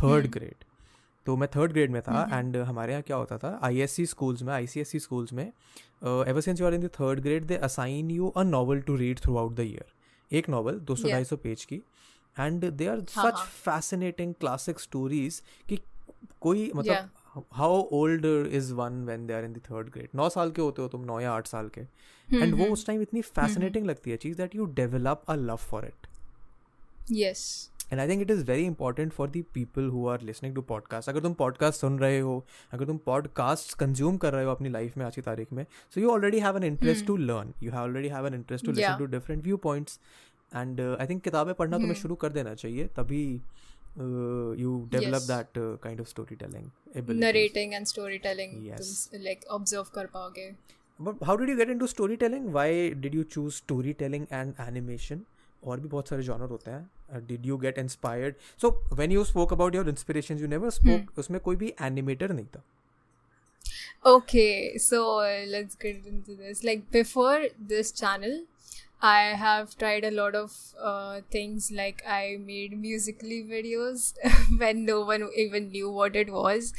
[0.00, 0.65] third grade.
[1.26, 3.58] तो मैं थर्ड ग्रेड में था एंड हमारे यहाँ क्या होता था?
[3.62, 6.74] आई एस सी स्कूल्स में I C S C schools में ever since you are
[6.74, 9.92] in the third grade they assign you a novel to read throughout the year
[10.30, 11.82] एक नॉवल दो सौ ढाई सौ पेज की।
[12.36, 15.78] And they are such fascinating classic stories कि
[16.40, 20.50] कोई मतलब how old is one when they are in the third grade नौ साल
[20.50, 21.80] के होते हो तुम नौ या आठ साल के।
[22.28, 25.84] एंड वो उस टाइम इतनी फैसिनेटिंग लगती है चीज़ that you develop a love for
[25.86, 26.06] it
[27.12, 30.62] yes and I think it is very important for the people who are listening to
[30.62, 34.68] podcast अगर तुम पॉडकास्ट सुन रहे हो अगर तुम पॉडकास्ट कंज्यूम कर रहे हो अपनी
[34.68, 35.64] लाइफ में आज की तारीख में
[35.94, 38.72] so you already have an interest to learn you have already have an interest to
[38.72, 40.00] listen to different viewpoints
[40.56, 42.02] and I think किताबें पढ़ना तुम्हें hmm.
[42.02, 43.42] शुरू कर देना चाहिए तभी
[43.96, 45.26] you develop yes.
[45.26, 47.20] that uh, kind of storytelling abilities.
[47.20, 49.10] narrating and storytelling yes.
[49.12, 50.50] तुम, like observe कर पाओगे.
[51.00, 52.52] But how did you get into storytelling?
[52.52, 52.68] Why
[53.04, 55.18] did you choose storytelling and animation?
[55.64, 59.53] और भी बहुत सारे जॉनर होते हैं। did you get inspired so when you spoke
[59.53, 62.63] about your inspiration you never spoke उसमें कोई भी एनिमेटर नहीं था
[64.09, 68.39] okay so uh, let's get into this like before this channel
[69.01, 74.13] I have tried a lot of uh, things like I made musically videos
[74.57, 76.73] when no one even knew what it was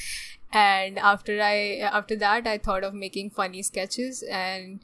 [0.53, 4.81] and after I after that I thought of making funny sketches and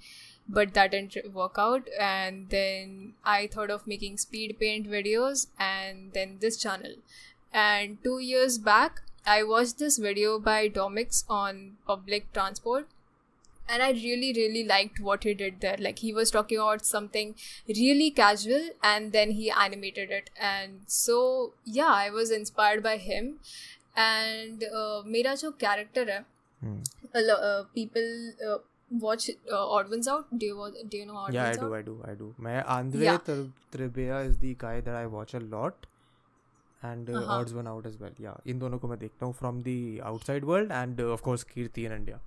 [0.47, 1.87] but that didn't work out.
[1.99, 6.95] And then i thought of making speed paint videos and then this channel.
[7.53, 12.87] And 2 years back i watched this video by domix on public transport.
[13.69, 15.77] And i really really liked what he did there.
[15.79, 17.35] Like he was talking about something
[17.67, 20.29] really casual and then he animated it.
[20.39, 23.39] And so yeah i was inspired by him.
[23.95, 26.23] And uh, mera jo character hai,
[26.61, 26.79] hmm.
[27.15, 28.57] uh, uh, people uh,
[28.99, 30.27] watch uh, Odd Ones Out.
[30.37, 31.71] Do you do you know Odd yeah, Ones Out?
[31.71, 32.05] Yeah, I do, Out?
[32.07, 32.35] I do, I do.
[32.37, 33.17] My Andre yeah.
[33.71, 35.87] Tribea is the guy that I watch a lot.
[36.83, 37.33] and uh, uh-huh.
[37.33, 40.47] odds one out as well yeah इन दोनों को मैं देखता हूँ from the outside
[40.49, 42.19] world and uh, of course Kirti in India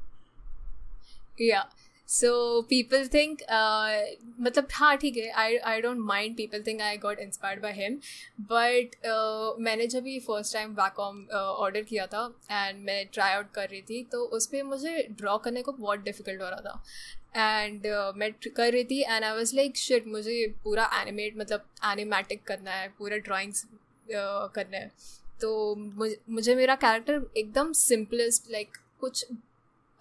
[2.09, 3.43] yeah people think
[4.41, 7.99] मतलब हाँ ठीक है I I don't mind people think I got inspired by him
[8.41, 8.97] but
[9.61, 13.83] मैंने जब ये फ़र्स्ट टाइम वैकॉम ऑर्डर किया था एंड मैं ट्राई आउट कर रही
[13.83, 16.83] थी तो उस पर मुझे ड्रॉ करने को बहुत डिफ़िकल्ट हो रहा था।
[17.37, 21.65] एंड uh, मैं कर रही थी and I was like shit मुझे पूरा एनिमेट मतलब
[21.85, 24.91] एनिमेटिक करना है पूरा ड्राइंग्स uh, करना है।
[25.41, 29.27] तो मुझे, मुझे मेरा कैरेक्टर एकदम सिंपलेस्ट लाइक like, कुछ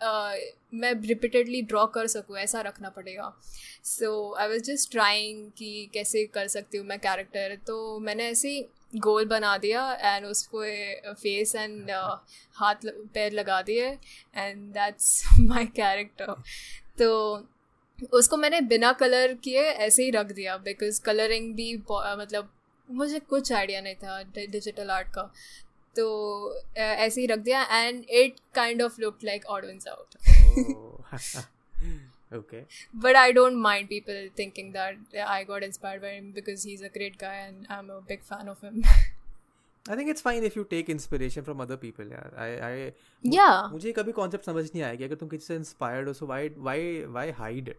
[0.01, 3.33] मैं रिपीटेडली ड्रॉ कर सकूँ, ऐसा रखना पड़ेगा।
[3.83, 8.49] So I was just trying कि कैसे कर सकती हूँ मैं कैरेक्टर तो मैंने ऐसे
[8.49, 8.65] ही
[8.99, 10.63] गोल बना दिया एंड उसको
[11.13, 11.91] फेस एंड
[12.55, 13.87] हाथ पैर लगा दिए
[14.35, 16.33] एंड दैट्स माई कैरेक्टर
[16.99, 17.09] तो
[18.13, 22.49] उसको मैंने बिना कलर किए ऐसे ही रख दिया बिकॉज़ कलरिंग भी मतलब
[22.89, 25.31] मुझे कुछ आइडिया नहीं था डिजिटल आर्ट का।
[25.95, 26.05] तो
[26.75, 31.43] ऐसे ही रख दिया and it kind of look like odd wins out
[32.35, 32.59] okay
[33.03, 36.89] but i don't mind people thinking that i got inspired by him because he's a
[36.95, 38.81] great guy and i'm a big fan of him
[39.85, 42.77] I think it's fine if you take inspiration from other people यार I I
[43.35, 46.27] yeah मुझे कभी concept समझ नहीं आया कि अगर तुम किसी से इंस्पायर्ड हो सो
[46.31, 46.77] why why
[47.17, 47.69] why hide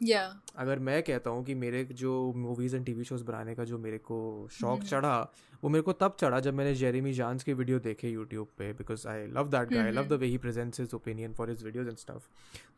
[0.00, 0.32] it yeah.
[0.56, 3.98] अगर मैं कहता हूँ कि मेरे जो मूवीज़ एंड टीवी शोज़ बनाने का जो मेरे
[3.98, 4.88] को शौक hmm.
[4.90, 5.32] चढ़ा
[5.62, 9.06] वो मेरे को तब चढ़ा जब मैंने जेरेमी जानस के वीडियो देखे यूट्यूब पे because
[9.08, 11.88] I love that guy I love the way he presents his opinion for his videos
[11.88, 12.28] and stuff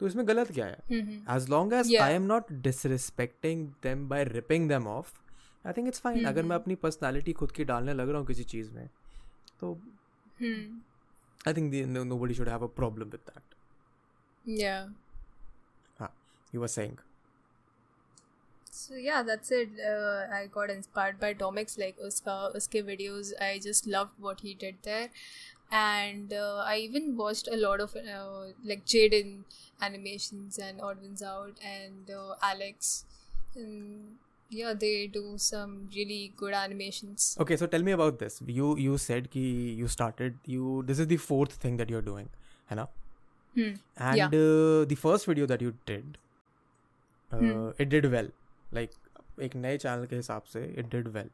[0.00, 0.78] तो इसमें गलत क्या है?
[1.36, 5.12] As long as I am not disrespecting them by ripping them off
[5.64, 8.44] I think it's fine अगर मैं अपनी personality खुद की डालने लग रहा हूँ किसी
[8.44, 8.88] चीज़ में
[9.60, 9.72] तो
[11.48, 11.74] I think
[12.18, 13.54] nobody should have a problem with that
[14.58, 14.76] yeah
[15.98, 16.14] हाँ
[16.54, 16.96] you were saying
[18.74, 23.58] so yeah that's it uh, i got inspired by Domix like uska uske videos i
[23.68, 25.08] just loved what he did there
[25.80, 29.30] and uh, i even watched a lot of uh, like jaden
[29.88, 33.04] animations and odd ones out and uh, alex
[33.56, 34.16] and
[34.60, 38.34] yeah they do some really good animations Okay, so tell me about this.
[38.46, 39.44] You you said ki
[39.82, 42.28] you started you this is the fourth thing that you're doing,
[42.80, 42.88] ना?
[43.56, 43.72] hmm.
[44.08, 44.26] And Yeah.
[44.26, 46.18] uh, the first video that you did,
[47.32, 47.70] uh, Hmm.
[47.84, 48.30] it did well.
[48.78, 48.98] Like
[49.42, 51.28] एक नए channel के हिसाब से it did well.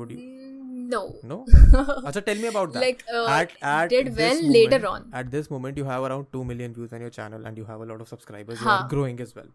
[0.00, 0.18] Would you?
[0.18, 1.36] Mm, no No.
[1.46, 2.82] अच्छा, tell me about that.
[2.84, 6.06] like uh, at at did this well later moment- on At this moment, you have
[6.10, 8.62] around two million views on your channel, and you have a lot of subscribers.
[8.62, 8.88] You are हाँ.
[8.94, 9.50] growing as well.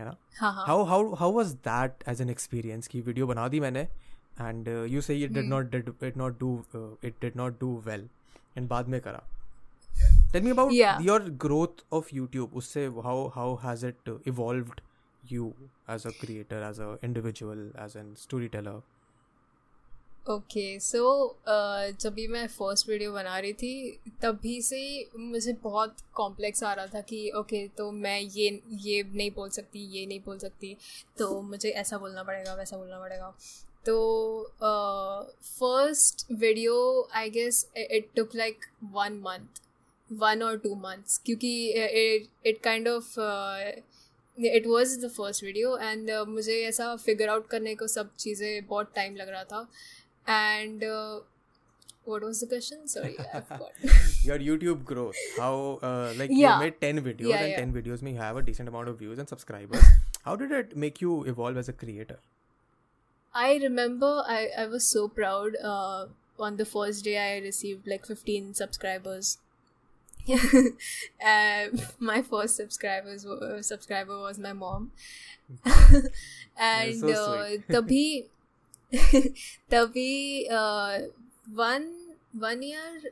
[0.00, 0.14] है ना?
[0.40, 2.88] हाँ हाँ How how how was that as an experience?
[2.94, 3.86] कि video बना दी मैंने,
[4.48, 5.50] and uh, you say it did Hmm.
[5.54, 8.06] not did it not do uh, it did not do well,
[8.56, 9.22] and बाद में करा.
[10.34, 11.00] Tell me about Yeah.
[11.10, 12.54] your growth of YouTube.
[12.62, 14.80] उससे how how has it uh, evolved
[15.26, 15.54] you
[15.88, 18.82] as a creator, as a individual, as a storyteller?
[20.28, 21.00] Okay so
[22.00, 26.72] जब भी मैं first video बना रही थी तभी से ही मुझे बहुत कॉम्प्लेक्स आ
[26.72, 28.48] रहा था कि ओके okay, तो मैं ये
[28.80, 30.76] ये नहीं बोल सकती ये नहीं बोल सकती
[31.18, 33.32] तो मुझे ऐसा बोलना पड़ेगा वैसा बोलना पड़ेगा
[33.86, 33.96] तो
[35.42, 36.76] first video
[37.14, 39.62] I guess it took like one month
[40.10, 41.52] one और टू मंथ्स क्योंकि
[42.46, 43.14] it kind of
[44.55, 48.91] It was the first video and मुझे ऐसा फिगर आउट करने को सब चीज़ें बहुत
[48.95, 49.67] टाइम लग रहा था
[50.33, 51.15] and uh,
[52.11, 53.83] what was the question sorry i forgot
[54.29, 55.19] your YouTube growth.
[55.41, 55.51] How
[55.89, 56.55] uh, like Yeah.
[56.55, 57.59] you made ten videos, Yeah, and yeah.
[57.59, 59.85] ten videos may have a decent amount of views and subscribers.
[60.29, 62.17] how did it make you evolve as a creator?
[63.33, 66.01] i remember i i was so proud uh,
[66.47, 69.31] on the first day i received like 15 subscribers
[70.28, 71.66] Uh,
[71.98, 74.92] my first subscribers were, subscriber was my mom.
[76.56, 77.66] And so uh, sweet.
[77.68, 78.28] तभी
[79.70, 80.48] तभी
[81.56, 81.88] one
[82.36, 83.10] one year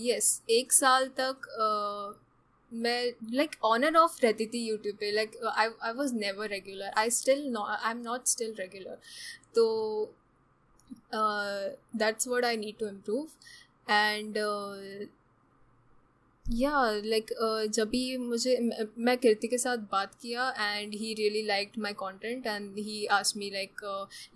[0.00, 2.18] yes एक साल तक uh,
[2.72, 6.92] मैं like on end of रहती थी YouTube पे like I I was never regular
[6.98, 8.98] I still I am not still regular
[9.54, 9.64] तो
[11.14, 13.28] that's what I need to improve
[13.90, 14.38] and
[16.46, 17.30] yeah like
[17.74, 18.56] जब भी मुझे
[18.98, 23.36] मैं कीर्ति के साथ बात किया and he really liked my content and he ask
[23.36, 23.80] me like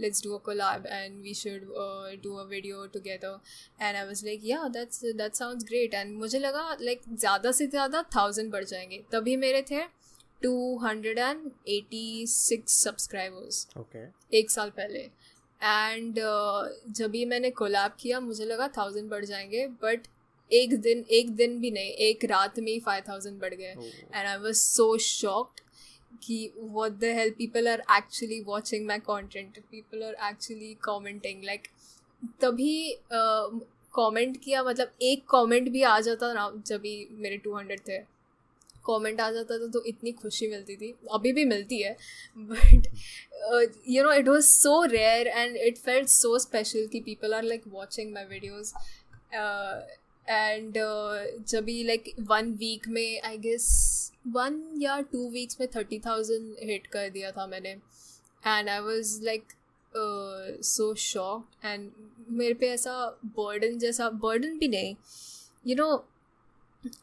[0.00, 1.66] let's do a collab and we should
[2.22, 3.38] do a video together
[3.82, 7.52] and I was like yeah that's that sounds great and मुझे लगा like like, ज़्यादा
[7.52, 9.82] से ज़्यादा thousand बढ़ जाएँगे। तभी मेरे थे
[10.42, 14.06] two hundred and eighty six subscribers Okay.
[14.34, 14.98] एक साल पहले।
[15.60, 20.06] एंड uh, जब भी मैंने कोलैब किया मुझे लगा थाउज़ेंड बढ़ जाएँगे बट
[20.50, 23.74] एक दिन एक दिन भी नहीं एक रात में ही फाइव थाउज़ेंड बढ़ गए.
[24.14, 25.60] And I was so shocked
[26.22, 29.58] कि what the hell people are actually watching my content.
[29.70, 31.68] People are actually commenting like
[32.40, 32.96] तभी
[33.94, 37.98] कमेंट किया मतलब एक कमेंट भी आ जाता ना जब भी मेरे टू हंड्रेड थे।
[38.86, 41.96] कमेंट आ जाता था तो इतनी खुशी मिलती थी। अभी भी मिलती है
[42.36, 42.86] but
[43.88, 47.62] you know it was so rare and it felt so special कि people are like
[47.68, 48.72] watching my videos
[50.28, 50.74] and
[51.48, 53.66] जब भी लाइक वन वीक में आई गेस
[54.34, 59.22] वन या टू वीक्स में थर्टी थाउज़ेंड हिट कर दिया था मैंने। And I was
[59.24, 59.52] like
[60.64, 61.90] so shock and
[62.30, 62.98] मेरे पे ऐसा
[63.38, 64.94] बर्डन जैसा बर्डन भी नहीं।
[65.66, 66.04] You know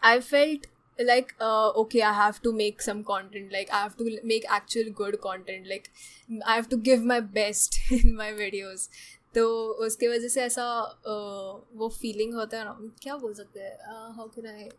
[0.04, 0.68] I felt
[1.00, 1.32] like
[1.78, 5.68] okay I have to make some content like I have to make actual good content
[5.68, 5.88] like
[6.32, 8.88] I have to give my best in my videos
[9.36, 10.66] तो उसके वजह से ऐसा
[11.00, 13.78] uh, वो feeling होता है ना क्या बोल सकते हैं?
[14.16, 14.70] How can I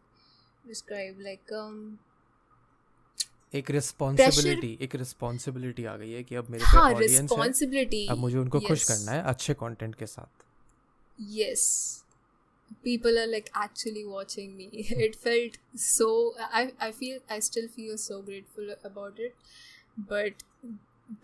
[0.66, 1.98] describe like
[3.54, 8.06] एक रिस्पॉन्सिबिलिटी एक रिस्पॉन्सिबिलिटी आ गई है कि अब मेरे पे हाँ ऑडियंस है रिस्पॉन्सिबिलिटी
[8.06, 8.68] अब मुझे उनको yes.
[8.68, 10.42] खुश करना है अच्छे कंटेंट के साथ।
[11.18, 11.66] Yes.
[12.84, 14.68] People are like actually watching me.
[15.06, 16.08] It felt so
[16.60, 19.36] i i feel i still feel so grateful about it.
[20.12, 20.44] But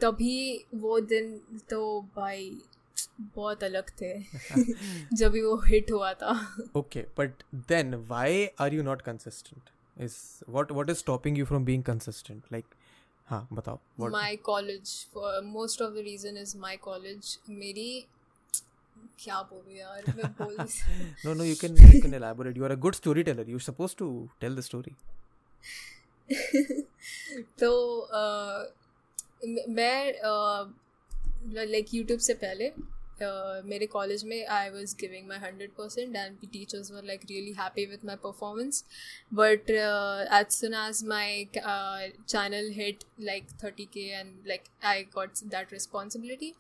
[0.00, 1.40] तभी वो दिन
[1.70, 1.80] तो
[2.16, 2.62] भाई
[3.34, 4.12] बहुत अलग थे
[5.16, 6.34] जब भी वो हिट हुआ था
[6.82, 8.28] okay but then why
[8.64, 9.70] are you not consistent
[10.06, 10.16] is
[10.56, 12.76] what what is stopping you from being consistent like
[13.30, 13.78] हाँ बताओ
[14.12, 14.94] my college
[15.50, 17.90] most of the reason is my college मेरी
[19.24, 22.72] क्या बोलूँ यार मैं बोल सकती। no no you can you can elaborate you are
[22.76, 24.08] a good storyteller you're supposed to
[24.44, 24.94] tell the story
[27.62, 27.70] तो
[28.00, 28.22] अ,
[29.68, 29.94] मैं
[31.48, 36.36] लाइक यूट्यूब से पहले अ, मेरे कॉलेज में I was giving my hundred percent and
[36.52, 38.84] teachers were like really happy with my performance
[39.34, 45.72] but as soon as my channel hit like thirty K and like I got that
[45.72, 46.52] responsibility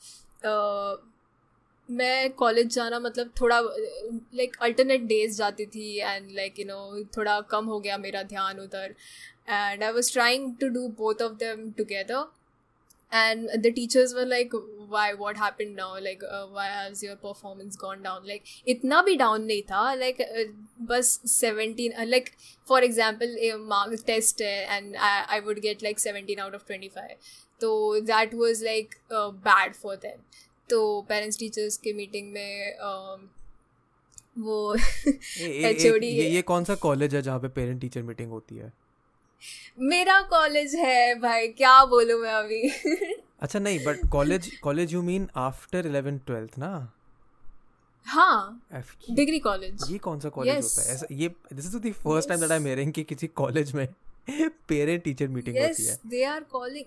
[1.88, 7.40] मैं college जाना मतलब थोड़ा like alternate days जाती थी and like you know थोड़ा
[7.50, 8.94] कम हो गया मेरा ध्यान उधर.
[9.48, 12.24] And I was trying to do both of them together
[13.10, 14.52] and the teachers were like
[14.88, 19.18] why what happened now like uh, why has your performance gone down like itna bhi
[19.18, 20.44] down nahi tha like uh,
[20.92, 22.32] bus 17 uh, like
[22.64, 26.66] for example a mark test hai and I, I would get like 17 out of
[26.66, 30.26] 25 so that was like uh, bad for them
[30.70, 33.22] तो parents teachers के meeting में um,
[34.38, 38.72] वो H ये, ये कौन सा college है जहाँ पे पेरेंट टीचर मीटिंग होती है
[39.78, 42.62] मेरा कॉलेज है भाई क्या बोलूँ मैं अभी?
[43.42, 46.92] अच्छा नहीं but college college you mean after eleven twelfth ना?
[48.06, 48.62] हाँ
[49.10, 50.78] डिग्री कॉलेज ये कौन सा कॉलेज yes.
[50.78, 50.94] होता है?
[50.94, 53.88] ऐसा ये this is the first time that I am hearing कि किसी कॉलेज में
[54.72, 56.86] parent teacher meeting yes होती है they are calling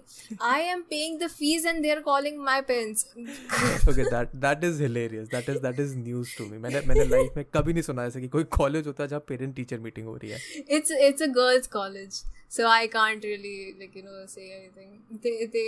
[0.51, 3.05] i am paying the fees and they are calling my parents
[3.93, 7.37] okay that that is hilarious that is that is news to me मैंने मैंने life
[7.37, 10.15] में कभी नहीं सुना ऐसा कि कोई कॉलेज होता है जहाँ पेरेंट टीचर मीटिंग हो
[10.23, 12.21] रही है it's it's a girls college
[12.57, 15.67] so i can't really like you know say anything they they,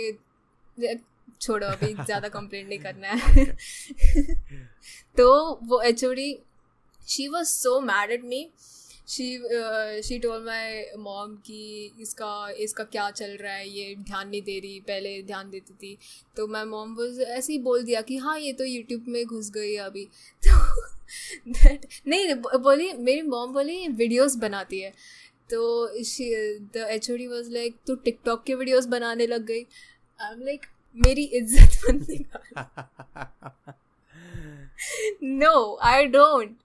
[0.78, 0.96] they
[1.40, 3.44] छोड़ो अभी ज़्यादा कंप्लेंट नहीं करना है
[5.16, 5.26] तो
[5.68, 6.28] वो H O D
[7.08, 8.48] she was so mad at me
[9.08, 9.26] she
[10.02, 14.58] she told my mom कि इसका इसका क्या चल रहा है, ये ध्यान नहीं दे
[14.58, 15.96] रही, पहले ध्यान देती थी।
[16.36, 19.50] तो मैं मॉम वो ऐसे ही बोल दिया कि हाँ ये तो यूट्यूब में घुस
[19.50, 20.04] गई अभी।
[20.46, 20.56] तो
[21.48, 24.92] दैट नहीं बोली, मेरी मॉम बोली वीडियोस बनाती है।
[25.50, 29.66] तो the H O D was like तो टिकटॉक के वीडियोस बनाने लग गई।
[30.20, 33.76] आई एम लाइक मेरी इज़्ज़त बनने का
[35.22, 36.56] नो आई डोंट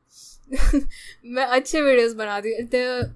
[1.25, 3.15] मैं अच्छे वीडियोस बनाती हूँ।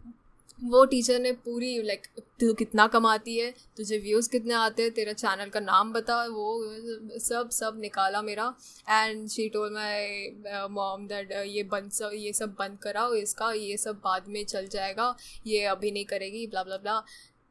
[0.61, 2.05] वो टीचर ने पूरी लाइक
[2.39, 7.19] तू कितना कमाती है, तुझे व्यूज़ कितने आते हैं, तेरा चैनल का नाम बता, वो,
[7.19, 8.45] सब सब निकाला मेरा।
[8.89, 13.77] And she told my mom that ये बंद सब ये सब बंद कराओ इसका, ये
[13.77, 15.15] सब बाद में चल जाएगा,
[15.47, 16.99] ये अभी नहीं करेगी ब्ला ब्ला ब्ला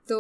[0.06, 0.18] तो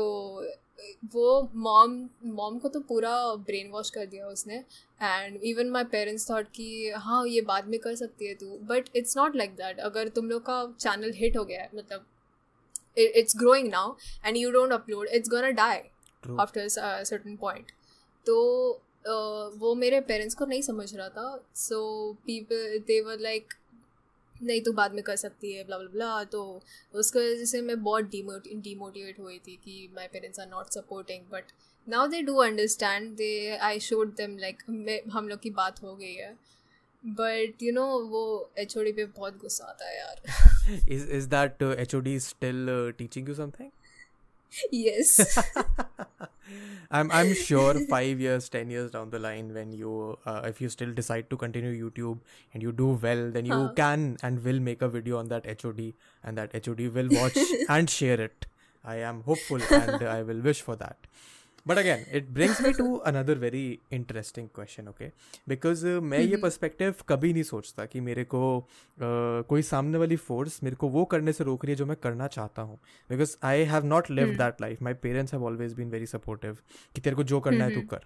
[1.14, 1.92] वो मॉम
[2.26, 4.62] मॉम को तो पूरा ब्रेन वॉश कर दिया उसने।
[5.04, 8.46] And even my parents thought कि हाँ ये बाद में कर सकती है तू.
[8.62, 12.06] But it's not like that अगर तुम लोग का चैनल हिट हो गया है मतलब
[12.98, 13.94] it's growing now
[14.26, 15.82] and you don't upload it's gonna die
[16.40, 17.72] after certain point
[18.26, 18.36] तो
[19.04, 21.44] uh, वो मेरे पेरेंट्स को नहीं समझ रहा था.
[21.54, 23.54] So people they were like
[24.42, 26.40] नहीं तो बाद में कर सकती है ब्ला ब्ला ब्ला तो
[26.94, 31.52] उसकी वजह से मैं बहुत डीमोटिवेट हुई थी कि my parents are not supporting but
[31.89, 34.63] Now they do understand they I showed them like
[35.13, 36.35] हम लोग की बात हो गई है
[37.19, 38.23] बट यू नो वो
[38.59, 42.65] एच पे बहुत गुस्सा आता है यार is is that H O D still
[42.97, 43.69] teaching you something
[44.71, 45.37] yes
[46.91, 50.69] i'm i'm sure 5 years 10 years down the line when you uh, if you
[50.69, 52.19] still decide to continue youtube
[52.53, 53.73] and you do well then you huh.
[53.75, 55.81] can and will make a video on that hod
[56.23, 57.37] and that hod will watch
[57.77, 58.47] and share it
[58.83, 60.97] i am hopeful and i will wish for that
[61.66, 65.06] But again it brings me to another very interesting question okay
[65.48, 67.08] because मैं ये perspective mm-hmm.
[67.08, 71.32] कभी नहीं सोचता कि मेरे को uh, कोई सामने वाली फोर्स मेरे को वो करने
[71.32, 72.78] से रोक रही है जो मैं करना चाहता हूँ।
[73.10, 76.58] Because I have not live that life my parents have always been very supportive
[76.94, 78.00] कि तेरे को जो करना है तू mm-hmm.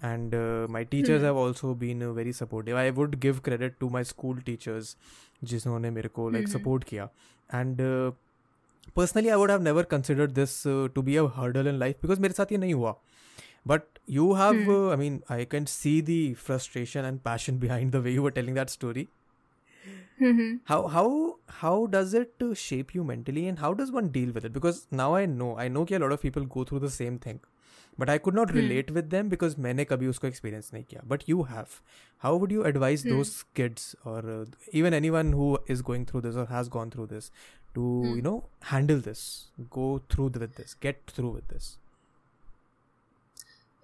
[0.00, 0.34] कर। And
[0.70, 4.96] my teachers have also been very supportive I would give credit to my school teachers
[5.44, 7.10] जिन्होंने मेरे को लाइक like, सपोर्ट mm-hmm.
[7.50, 8.12] किया। And
[8.95, 10.61] Personally I would have never considered this
[10.95, 12.95] to be a hurdle in life because मेरे साथ ये नहीं हुआ
[13.67, 14.69] but you have hmm.
[14.75, 18.35] uh, i mean i can see the frustration and passion behind the way you were
[18.37, 19.07] telling that story
[20.19, 20.55] mm-hmm.
[20.71, 21.05] how how
[21.61, 24.81] how does it uh, shape you mentally and how does one deal with it because
[25.03, 27.39] now i know i know कि a lot of people go through the same thing
[28.01, 28.61] but i could not hmm.
[28.61, 31.79] relate with them because मैंने कभी उसको experience नहीं किया but you have
[32.25, 33.15] how would you advise hmm.
[33.15, 34.43] those kids or uh,
[34.81, 37.31] even anyone who is going through this or has gone through this
[37.74, 38.16] to mm.
[38.16, 39.24] you know handle this
[39.70, 41.76] go through with this get through with this.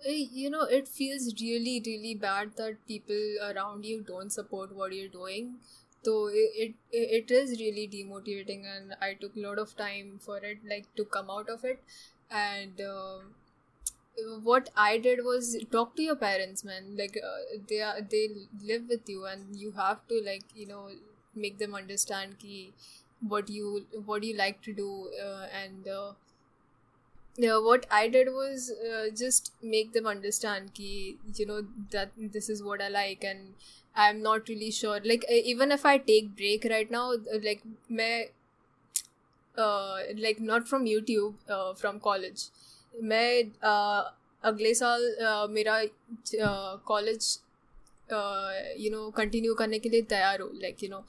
[0.06, 4.92] Eh, you know it feels really really bad that people around you don't support what
[4.92, 5.56] you're doing.
[6.02, 10.38] So it, it it is really demotivating and i took a lot of time for
[10.38, 11.82] it like to come out of it.
[12.30, 13.18] And uh,
[14.44, 16.96] what i did was talk to your parents man.
[16.96, 18.28] Like uh, they are they
[18.72, 20.88] live with you and you have to like you know
[21.34, 22.72] make them understand ki
[23.27, 26.11] what you what you like to do uh, and uh,
[27.37, 32.49] yeah, what I did was uh, just make them understand ki, you know that this
[32.49, 33.53] is what I like and
[33.95, 37.13] I'm not really sure like even if I take break right now
[37.43, 37.61] like
[37.91, 38.29] मैं
[39.57, 42.49] uh, like not from YouTube uh, from college
[43.03, 44.03] मैं uh,
[44.43, 45.83] अगले साल uh, मेरा
[46.87, 47.39] college
[48.79, 51.03] you know continue करने के लिए तैयार हूँ like you no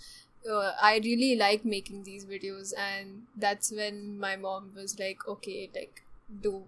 [0.51, 5.70] uh, I really like making these videos, and that's when my mom was like, "Okay,
[5.74, 6.03] like
[6.43, 6.64] do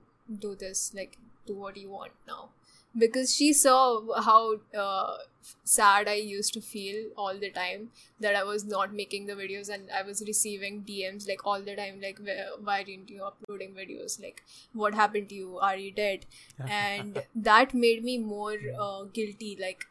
[0.47, 2.49] do this, like do what you want now,"
[2.97, 5.17] because she saw how uh,
[5.65, 7.91] sad I used to feel all the time
[8.21, 11.77] that I was not making the videos and I was receiving DMs like all the
[11.77, 12.21] time like
[12.63, 14.43] why didn't you uploading videos like
[14.73, 16.27] what happened to you are you dead
[16.69, 19.87] and that made me more uh, guilty like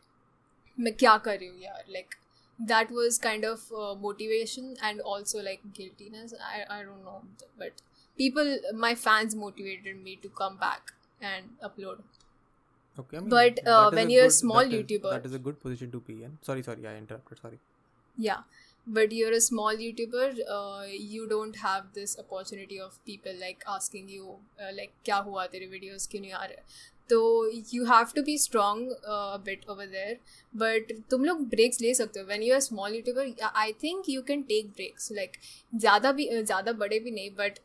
[0.79, 2.17] मैं क्या कर रही हूँ यार like
[2.66, 6.34] that was kind of uh, motivation and also like guiltiness.
[6.52, 7.22] I, I don't know
[7.58, 7.72] but
[8.16, 11.98] people my fans motivated me to come back and upload.
[12.98, 15.34] Okay I mean, but uh, when you're good, a small that youtuber is, that is
[15.34, 16.38] a good position to be in.
[16.42, 17.58] Sorry sorry i interrupted sorry.
[18.16, 18.42] Yeah
[18.86, 24.08] but you're a small youtuber uh, you don't have this opportunity of people like asking
[24.08, 26.08] you uh, like kya hua tere videos?
[26.08, 26.48] Kyun aa
[27.12, 27.22] तो
[27.74, 28.92] you have to be strong
[29.44, 30.18] bet over there
[30.54, 32.26] but तुम लोग breaks ले सकते हो.
[32.26, 35.36] When you are small YouTuber I think you can take breaks like
[35.72, 37.58] ज़्यादा भी ज़्यादा बड़े भी नहीं but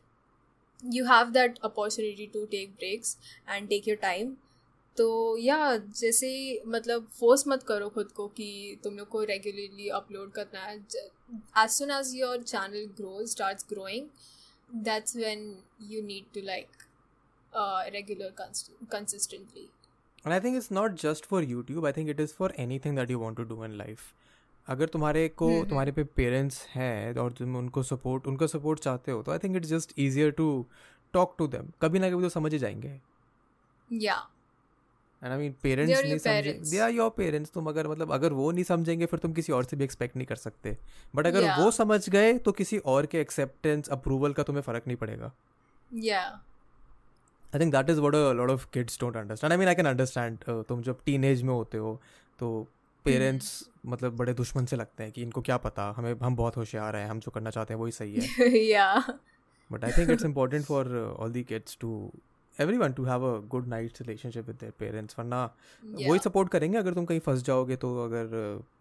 [0.82, 3.16] you have that opportunity to take breaks
[3.48, 4.36] and take your time
[4.96, 5.06] तो
[5.38, 6.30] या जैसे
[6.66, 10.76] मतलब फोर्स मत करो खुद को कि तुम लोग को रेगुलरली अपलोड करना है.
[10.76, 14.08] As soon as your channel grow start growing
[14.84, 15.44] that's when
[15.90, 16.82] you need to like
[17.54, 18.34] regular
[18.92, 19.68] consistently
[20.24, 21.84] And I think it's not just for YouTube.
[21.88, 24.00] I think it is for anything that you want to do in life.
[24.68, 29.12] अगर तुम्हारे को हम्म, तुम्हारे पे parents हैं और तुम उनको support उनका सपोर्ट चाहते
[29.12, 30.66] हो तो I think it's just easier to
[31.12, 33.00] talk to them कभी ना कभी तो समझ ही जाएँगे
[33.92, 34.16] या
[35.22, 38.50] एंड आई मीन पेरेंट्स नहीं समझे दे आर योर पेरेंट्स तुम अगर मतलब अगर वो
[38.50, 40.76] नहीं समझेंगे फिर तुम किसी और से भी एक्सपेक्ट नहीं कर सकते।
[41.14, 41.58] बट अगर Yeah.
[41.58, 45.32] वो समझ गए तो किसी और के एक्सेप्टेंस अप्रूवल का तुम्हें फ़र्क नहीं पड़ेगा।
[45.94, 46.22] Yeah
[47.54, 49.86] I think that is what a lot of kids don't understand I mean I can
[49.86, 50.38] understand
[50.68, 52.00] तुम जब टीन एज में होते हो
[52.38, 52.66] तो
[53.04, 56.96] पेरेंट्स मतलब बड़े दुश्मन से लगते हैं कि इनको क्या पता हमें हम बहुत होशियार
[56.96, 59.00] हैं हम जो करना चाहते हैं वही सही है।
[59.72, 62.12] But I think it's important for all the kids to
[62.58, 65.42] every one to have a good night relationship with their parents वरना
[65.84, 68.26] वही सपोर्ट करेंगे अगर तुम कहीं फंस जाओगे तो अगर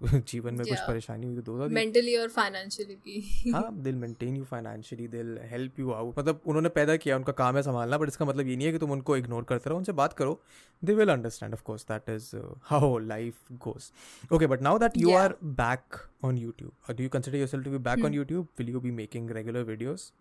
[0.06, 0.88] uh, जीवन में कुछ Yeah.
[0.88, 5.80] परेशानी हुई तो दो मेंटली और फाइनेंशियली भी। हाँ they'll maintain you financially they'll help
[5.80, 8.68] you out मतलब उन्होंने पैदा किया उनका काम है संभालना बट इसका मतलब ये नहीं
[8.68, 10.40] है कि तुम उनको इग्नोर करते रहो उनसे बात करो।
[10.84, 13.92] They will understand of course that is how life goes
[14.34, 15.22] okay but now that you Yeah.
[15.22, 18.80] Are back on YouTube do you consider yourself to be back on YouTube will you
[18.80, 20.12] be making regular videos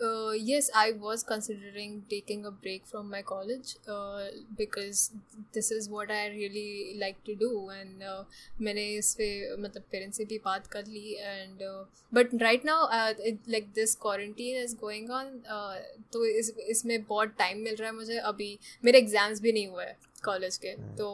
[0.00, 4.26] Uh, yes, I was considering taking a break from my college uh,
[4.56, 5.10] because
[5.52, 8.22] this is what I really like to do and uh,
[8.60, 12.78] मैंने इस पे मतलब parents से भी बात कर ली and uh, but right now
[12.98, 15.74] uh, it, like this quarantine is going on uh,
[16.12, 19.84] तो इस इसमें बहुत टाइम मिल रहा है मुझे अभी मेरे एग्ज़ाम्स भी नहीं हुए
[19.84, 21.10] हैं कॉलेज के तो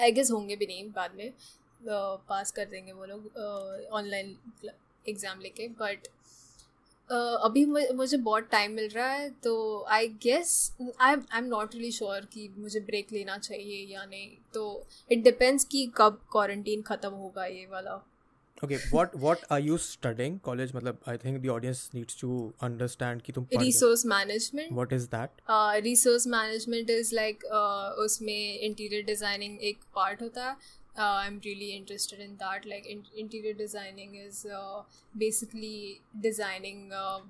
[0.00, 1.32] आई गेस होंगे भी नहीं बाद में
[2.28, 3.36] पास कर देंगे वो लोग
[3.92, 4.36] ऑनलाइन
[5.08, 6.08] एग्ज़ाम लेके बट
[7.10, 9.54] uh, अभी मुझे बहुत टाइम मिल रहा है तो
[9.90, 10.50] I guess
[10.80, 15.22] I I am not really sure कि मुझे ब्रेक लेना चाहिए या नहीं। तो इट
[15.24, 17.94] डिपेंड्स कि कब क्वारंटीन ख़त्म होगा ये वाला।
[18.64, 23.20] Okay what what are you studying college मतलब I think the audience needs to understand
[23.22, 27.44] कि तुम resource management what is that resource management is like
[28.04, 30.56] उसमें इंटीरियर डिज़ाइनिंग एक पार्ट होता है।
[30.96, 32.66] uh, i'm really interested in that.
[32.66, 34.82] Like in- interior designing is uh,
[35.16, 37.20] basically designing a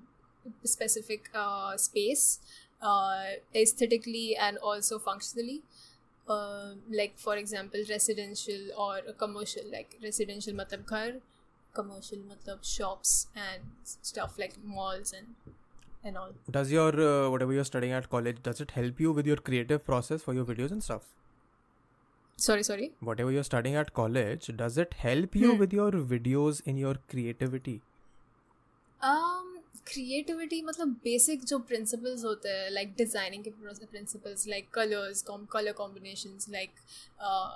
[0.64, 2.38] specific uh, space
[2.82, 5.62] uh, aesthetically and also functionally.
[6.28, 11.12] Uh, like for example residential or commercial like residential matlab ghar
[11.72, 15.26] commercial matlab shops and stuff like malls and
[16.02, 16.32] and all.
[16.50, 16.90] Does your
[17.30, 20.44] whatever you're studying at college does it help you with your creative process for your
[20.44, 21.06] videos and stuff?
[22.38, 25.60] Sorry sorry whatever you're studying at college does it help you Hmm.
[25.64, 27.76] with your videos in your creativity
[29.02, 29.52] um
[29.90, 33.52] creativity मतलब basic जो principles होते हैं like designing के
[33.92, 36.72] principles like colors com color combinations like
[37.20, 37.50] uh,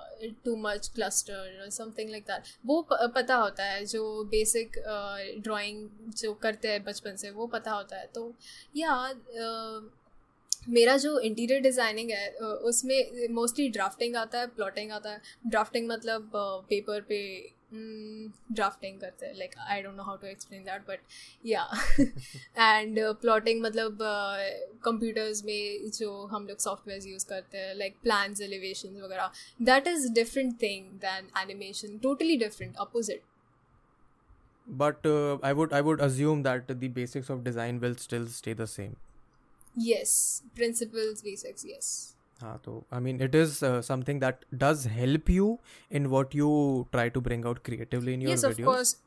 [0.45, 4.03] too much cluster or something like that वो पता होता है जो
[4.35, 5.17] basic uh,
[5.47, 5.87] drawing
[6.21, 8.31] जो करते हैं बचपन से वो पता होता है तो
[8.75, 9.81] या uh,
[10.69, 12.29] मेरा जो इंटीरियर डिज़ाइनिंग है
[12.69, 16.31] उसमें मोस्टली ड्राफ्टिंग आता है प्लॉटिंग आता है। ड्राफ्टिंग मतलब
[16.69, 17.19] पेपर पे
[17.73, 20.99] ड्राफ्टिंग करते हैं। Like I don't know how to explain that but
[21.45, 21.63] yeah
[21.99, 23.97] and plotting मतलब
[24.85, 29.31] कंप्यूटर्स में जो हम लोग सॉफ्टवेयर यूज़ करते हैं लाइक प्लान्स एलिवेशन वगैरह।
[29.61, 33.23] That is different thing than animation totally different opposite
[34.67, 38.53] but uh, i would i would assume that the basics of design will still stay
[38.59, 38.91] the same.
[39.75, 40.15] Yes
[40.55, 41.93] principles basics yes.
[42.39, 45.57] हाँ तो I mean it is something that does help you
[45.91, 46.51] in what you
[46.91, 48.99] try to bring out creatively in your yes of videos course.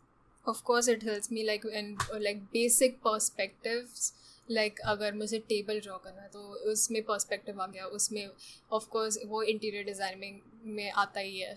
[0.46, 4.12] Of course it helps me like in uh, like basic perspectives.
[4.48, 6.40] Like like, अगर मुझे table draw करना है तो
[6.72, 8.26] उसमें perspective आ गया। उसमें
[8.72, 10.40] of course वो इंटीरियर डिज़ाइनिंग
[10.74, 11.54] में आता ही है।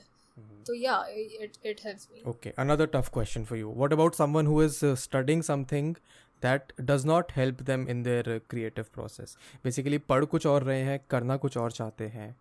[0.68, 0.96] तो yeah
[1.42, 4.80] it it helps me okay another tough question for you what about someone who is
[5.04, 5.96] studying something
[6.43, 11.01] that does not help them in their creative process basically पढ़ कुछ और रहे हैं
[11.11, 12.35] करना कुछ और चाहते हैं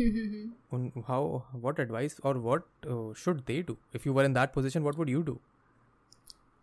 [0.73, 4.81] उन हाउ व्हाट एडवाइस और what should they do if you were in that position
[4.81, 5.39] what would you do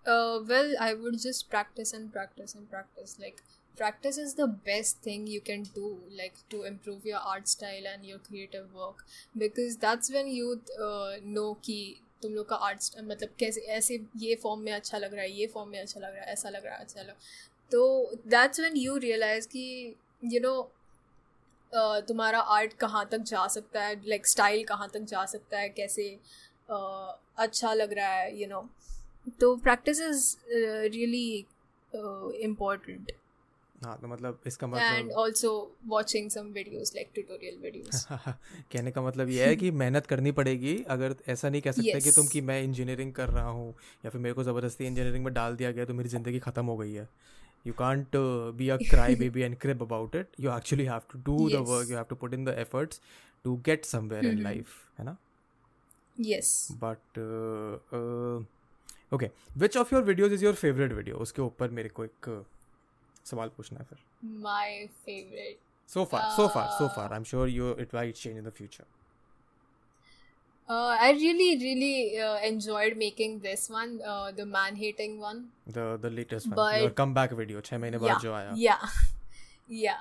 [0.07, 3.43] uh, well i would just practice and practice and practice like
[3.77, 5.91] practice is the best thing you can do
[6.21, 9.05] like to improve your art style and your creative work
[9.35, 11.79] because that's when you uh, know कि
[12.22, 15.48] तुम लोग का art मतलब कैसे ऐसे ये form में अच्छा लग रहा है ये
[15.48, 17.16] फॉर्म में अच्छा लग रहा है ऐसा लग रहा है अच्छा लग
[17.72, 20.56] तो दैट्स व्हेन यू रियलाइज़ कि यू नो
[22.08, 26.10] तुम्हारा आर्ट कहाँ तक जा सकता है लाइक स्टाइल कहाँ तक जा सकता है कैसे
[26.70, 28.70] uh, अच्छा लग रहा है यू you नो know.
[29.40, 31.46] तो प्रैक्टिस इज़ रियली
[32.42, 33.12] इम्पोर्टेंट
[33.84, 35.50] हाँ तो मतलब इसका मतलब and also
[35.88, 40.76] watching some videos like tutorial videos कहने का मतलब ये है कि मेहनत करनी पड़ेगी
[40.90, 42.04] अगर ऐसा नहीं कह सकते yes.
[42.04, 43.70] कि तुम कि मैं इंजीनियरिंग कर रहा हूँ
[44.06, 46.78] या फिर मेरे को ज़बरदस्ती इंजीनियरिंग में डाल दिया गया तो मेरी ज़िंदगी ख़त्म हो
[46.78, 47.08] गई है।
[47.68, 50.36] You can't be be a cry baby and crib about it.
[50.38, 51.56] You actually have to do yes.
[51.56, 53.02] the work you have to put in the efforts
[53.46, 54.38] to get somewhere mm-hmm.
[54.38, 55.18] in life है ना?
[56.18, 56.54] Yes.
[56.86, 58.46] But uh, uh,
[59.14, 62.28] okay which of your videos is your favourite video उसके ऊपर मेरे को एक
[63.32, 64.00] सवाल पूछना है फिर
[64.44, 68.40] my favourite so far uh, so far so far i'm sure you it might change
[68.40, 68.88] in the future
[70.70, 75.46] uh, I really, really uh, enjoyed making this one, uh, the man hating one.
[75.66, 78.54] The the latest but, one, your comeback video, छह महीने बाद जो आया.
[78.58, 78.84] Yeah,
[79.68, 79.96] yeah.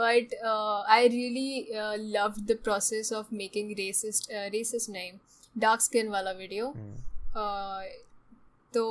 [0.00, 5.20] but uh, I really uh, loved the process of making racist, uh, racist name,
[5.66, 6.72] dark skin वाला video.
[6.72, 6.96] Mm.
[8.74, 8.84] तो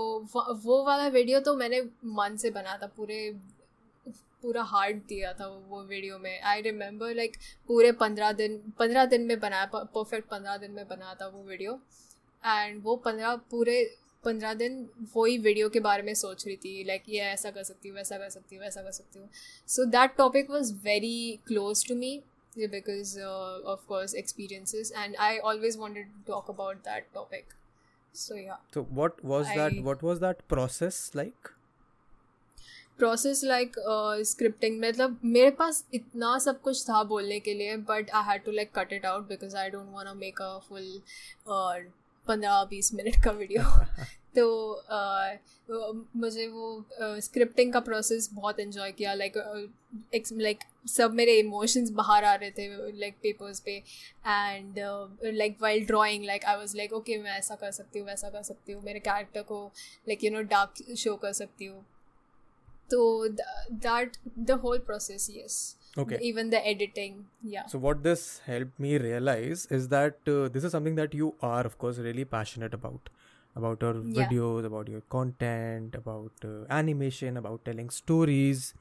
[0.63, 3.19] वो वाला video तो मैंने मन से बना था पूरे
[4.43, 7.35] पूरा हार्ट दिया था वो वीडियो में। आई रिमेम्बर लाइक
[7.67, 11.73] पूरे पंद्रह दिन पंद्रह दिन में बनाया परफेक्ट पंद्रह दिन में बनाया था वो वीडियो
[12.43, 13.83] एंड वो पंद्रह पूरे
[14.23, 17.63] पंद्रह दिन वही वीडियो के बारे में सोच रही थी लाइक like, ये ऐसा कर
[17.63, 19.29] सकती हूँ वैसा कर सकती हूँ वैसा कर सकती हूँ।
[19.69, 22.17] So that topic was very close to me
[22.57, 27.53] because of course experiences and I always wanted to talk about that topic
[28.13, 28.57] so yeah.
[28.73, 31.55] So what was I, that what was that process like?
[32.99, 33.75] Process like
[34.27, 38.51] scripting मतलब मेरे पास इतना सब कुछ था बोलने के लिए but I had to
[38.51, 40.87] like cut it out because I don't want make a full
[42.29, 43.63] पंद्रह बीस मिनट का वीडियो।
[44.35, 44.45] तो
[44.93, 45.29] uh,
[46.15, 46.85] मुझे वो
[47.21, 49.37] स्क्रिप्टिंग का प्रोसेस बहुत इन्जॉय किया लाइक
[50.33, 52.67] लाइक सब मेरे इमोशंस बाहर आ रहे थे
[52.99, 53.75] लाइक पेपर्स पे।
[54.27, 54.79] And
[55.35, 58.43] like while drawing like I was like okay मैं ऐसा कर सकती हूँ वैसा कर
[58.43, 59.63] सकती हूँ मेरे कैरेक्टर को
[60.09, 61.85] like you know dark show कर सकती हूँ।
[62.91, 67.18] तो that the whole process yes okay even the editing
[67.56, 71.34] yeah so what this helped me realize is that uh, this is something that you
[71.40, 73.10] are of course really passionate about
[73.56, 74.22] about your yeah.
[74.22, 78.72] videos about your content about uh, animation about telling stories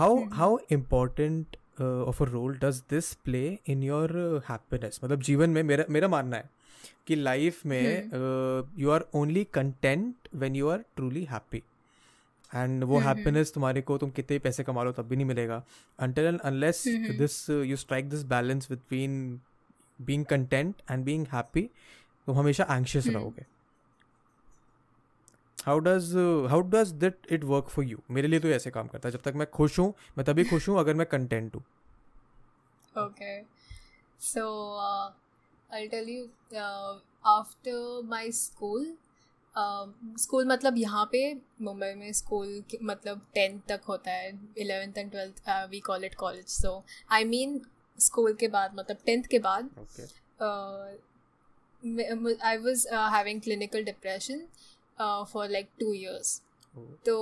[0.00, 0.34] how mm-hmm.
[0.40, 5.50] how important uh, of a role does this play in your uh, happiness मतलब जीवन
[5.50, 6.50] में मेरा मेरा मानना है
[7.06, 8.10] कि life में
[8.78, 11.62] you are only content when you are truly happy
[12.53, 15.63] And वो हैप्पीनेस तुम्हारे को तुम कितने पैसे कमा लो तब भी नहीं मिलेगा।
[15.99, 16.83] Until and unless
[17.17, 19.39] this you strike this balance between
[19.99, 21.69] being content and being happy
[22.27, 23.45] तुम हमेशा एंशियस रहोगे।
[25.57, 26.13] How does
[26.49, 29.21] how does did it work for you मेरे लिए तो ऐसे काम करता है। जब
[29.21, 31.63] तक मैं खुश हूँ मैं तभी खुश हूँ अगर मैं कंटेंट हूँ।
[32.95, 33.41] Okay
[34.21, 34.45] so
[35.69, 36.23] I tell you
[37.29, 38.85] after my school
[39.55, 41.21] school मतलब यहाँ पे
[41.61, 46.45] मुंबई में स्कूल मतलब टेंथ तक होता है eleventh and twelfth we call it college
[46.49, 47.59] so I mean
[47.97, 49.69] school के बाद मतलब टेंथ के बाद
[52.43, 54.47] I was having clinical depression
[55.33, 56.41] for like two years
[57.05, 57.15] तो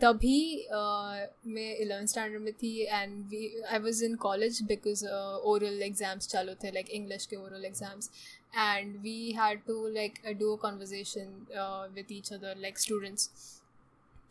[0.00, 5.82] तभी uh, मैं इलेवन स्टैंडर्ड में थी and we I was in college because oral
[5.82, 8.10] exams चालू थे लाइक इंग्लिश के oral exams
[8.54, 13.28] and we had to like uh, do a conversation uh, with each other like students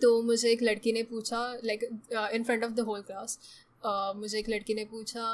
[0.02, 1.84] तो मुझे एक लड़की ने पूछा like
[2.34, 3.38] in front of the whole class
[4.16, 5.26] मुझे एक लड़की ने पूछा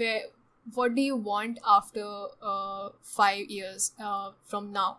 [0.00, 0.12] वे
[0.76, 2.04] what do you want after
[2.50, 4.98] uh, five years uh, from now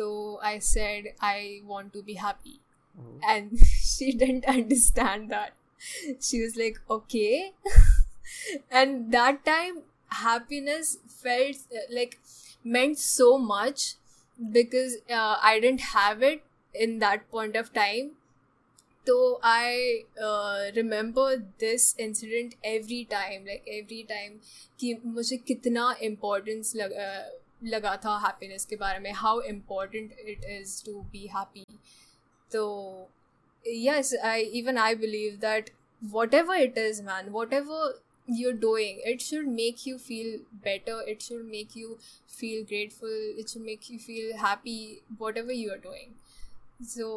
[0.00, 0.08] so
[0.48, 2.60] i said i want to be happy
[2.98, 3.14] oh.
[3.34, 5.54] and she didn't understand that
[6.20, 7.52] she was like okay
[8.70, 12.19] and that time happiness felt uh, like
[12.65, 13.95] meant so much
[14.39, 16.43] because uh, I didn't have it
[16.75, 18.11] in that point of time.
[19.07, 20.03] तो I
[20.75, 24.37] remember this incident every time like every time
[24.79, 30.45] कि मुझे कितना importance लग, uh, लगा था happiness के बारे में how important it
[30.59, 31.65] is to be happy
[32.51, 32.63] तो
[33.65, 35.69] yes i even i believe that
[36.11, 37.93] whatever it is man whatever
[38.28, 39.00] you're doing.
[39.04, 41.00] It should make you feel better.
[41.14, 43.08] It should make you feel grateful.
[43.42, 46.14] It should make you feel happy whatever you are doing.
[46.94, 47.12] So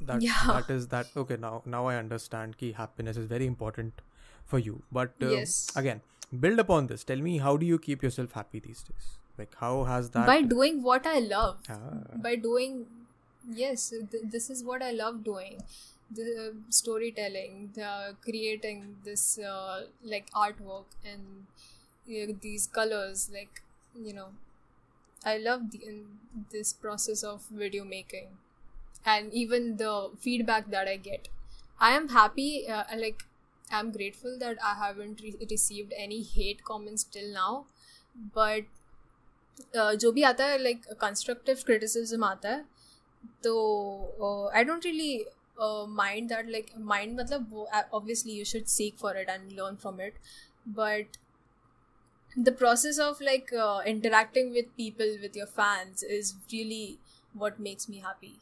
[0.00, 0.44] that Yeah.
[0.52, 1.08] that is that.
[1.24, 4.04] Okay now now i understand ki happiness is very important
[4.52, 4.82] for you.
[5.00, 5.56] But uh, Yes.
[5.84, 6.00] again
[6.46, 7.04] build upon this.
[7.04, 9.10] Tell me how do you keep yourself happy these days?
[9.38, 11.58] Like how has that by doing what i love.
[11.74, 12.00] Ah.
[12.24, 12.74] by doing
[13.60, 15.54] yes th- this is what i love doing
[16.11, 21.45] the uh, storytelling the creating this uh, like artwork and
[22.09, 23.61] uh, these colors like
[24.03, 24.29] you know
[25.25, 26.05] i love the, in
[26.51, 28.27] this process of video making
[29.05, 31.27] and even the feedback that i get
[31.79, 33.23] i am happy uh, like
[33.71, 37.65] i'm grateful that i haven't re- received any hate comments till now
[38.33, 38.63] but
[39.75, 42.65] uh, जो भी आता है like constructive criticism आता है
[43.43, 45.25] तो I don't really
[45.88, 50.00] mind that like mind मतलब वो obviously you should seek for it and learn from
[50.00, 50.18] it
[50.68, 51.16] but
[52.38, 53.50] the process of like
[53.86, 56.98] interacting with people with your fans is really
[57.36, 58.34] what makes me happy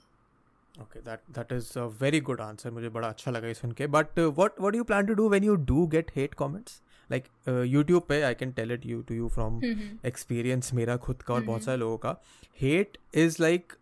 [0.83, 4.19] okay that that is a very good answer मुझे बड़ा अच्छा लगा इस सुन but
[4.19, 8.23] what what you plan to do when you do get hate comments like YouTube पे
[8.23, 9.61] I can tell it you to you from
[10.07, 12.16] experience मेरा खुद का और बहुत सारे लोगों का.
[12.61, 13.73] Hate is like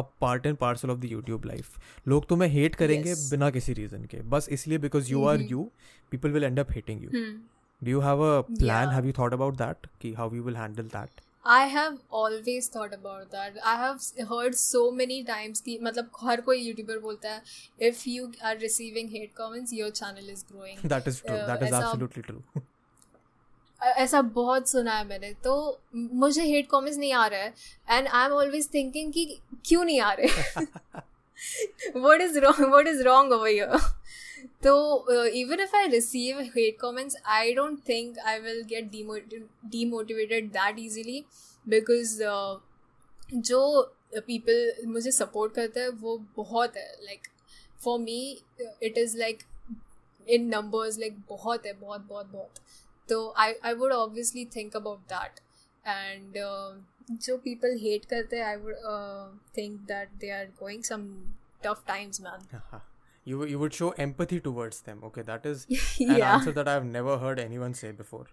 [0.00, 1.78] a part and parcel of the YouTube life
[2.08, 3.24] लोग तुम्हें hate करेंगे Yes.
[3.30, 5.64] बिना किसी reason के बस इसलिए because you are you
[6.14, 7.34] people will end up hating you Hmm.
[7.86, 8.94] do you have a plan Yeah.
[8.96, 11.20] have you thought about that कि how you will handle that
[11.52, 13.56] I have always thought about that.
[13.70, 18.28] I have heard so many times कि मतलब हर कोई YouTuber बोलता है if you
[18.50, 20.78] are receiving hate comments your channel is growing.
[20.92, 22.62] that is true Uh, that is ऐसा- absolutely true ऐ-
[23.82, 27.54] ऐसा बहुत सुना है मैंने। तो मुझे हेट कॉमेंट्स नहीं आ रहा है।
[27.90, 29.24] And I am always thinking कि
[29.66, 30.64] क्यों नहीं आ रहे?
[31.98, 33.76] What is wrong what is wrong our year
[34.62, 38.90] तो even if I receive hate comments I don't think I will get
[39.70, 41.24] demotivated that easily
[41.66, 42.22] because
[43.32, 43.60] जो
[44.16, 47.28] पीपल मुझे सपोर्ट करते हैं वो बहुत है। Like
[47.84, 48.20] for me
[48.60, 49.38] it is like
[50.26, 52.50] in numbers like बहुत है बहुत बहुत, बहुत.
[53.08, 55.40] तो I I would obviously think about that
[55.94, 56.72] and uh,
[57.26, 59.26] जो people hate करते हैं I would uh,
[59.58, 61.06] think that they are going some
[61.66, 62.46] tough times man
[63.30, 66.30] you you would show empathy towards them okay that is an Yeah.
[66.36, 68.24] answer that i've never heard anyone say before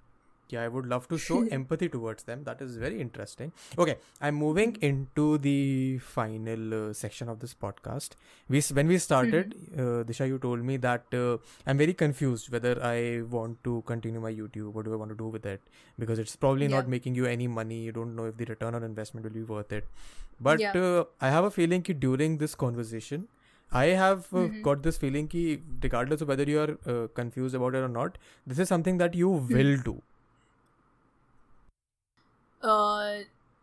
[0.54, 2.44] yeah i would love to show empathy towards them.
[2.44, 3.52] That is very interesting.
[3.78, 8.18] Okay i'm moving into the final uh, section of this podcast.
[8.56, 11.38] We when we started uh, disha you told me that uh,
[11.68, 14.72] i'm very confused whether i want to continue my youtube.
[14.80, 15.62] What do i want to do with it?
[16.06, 17.82] Because it's probably not making you any money.
[17.90, 19.88] You don't know if the return on investment will be worth it.
[20.50, 20.80] But Yeah.
[20.86, 23.28] uh, i have a feeling that during this conversation
[23.80, 24.62] I have uh, Mm-hmm.
[24.68, 25.42] got this feeling ki
[25.84, 28.16] regardless of whether you are uh, confused about it or not,
[28.54, 29.94] this is something that you will do.
[32.63, 33.15] uh,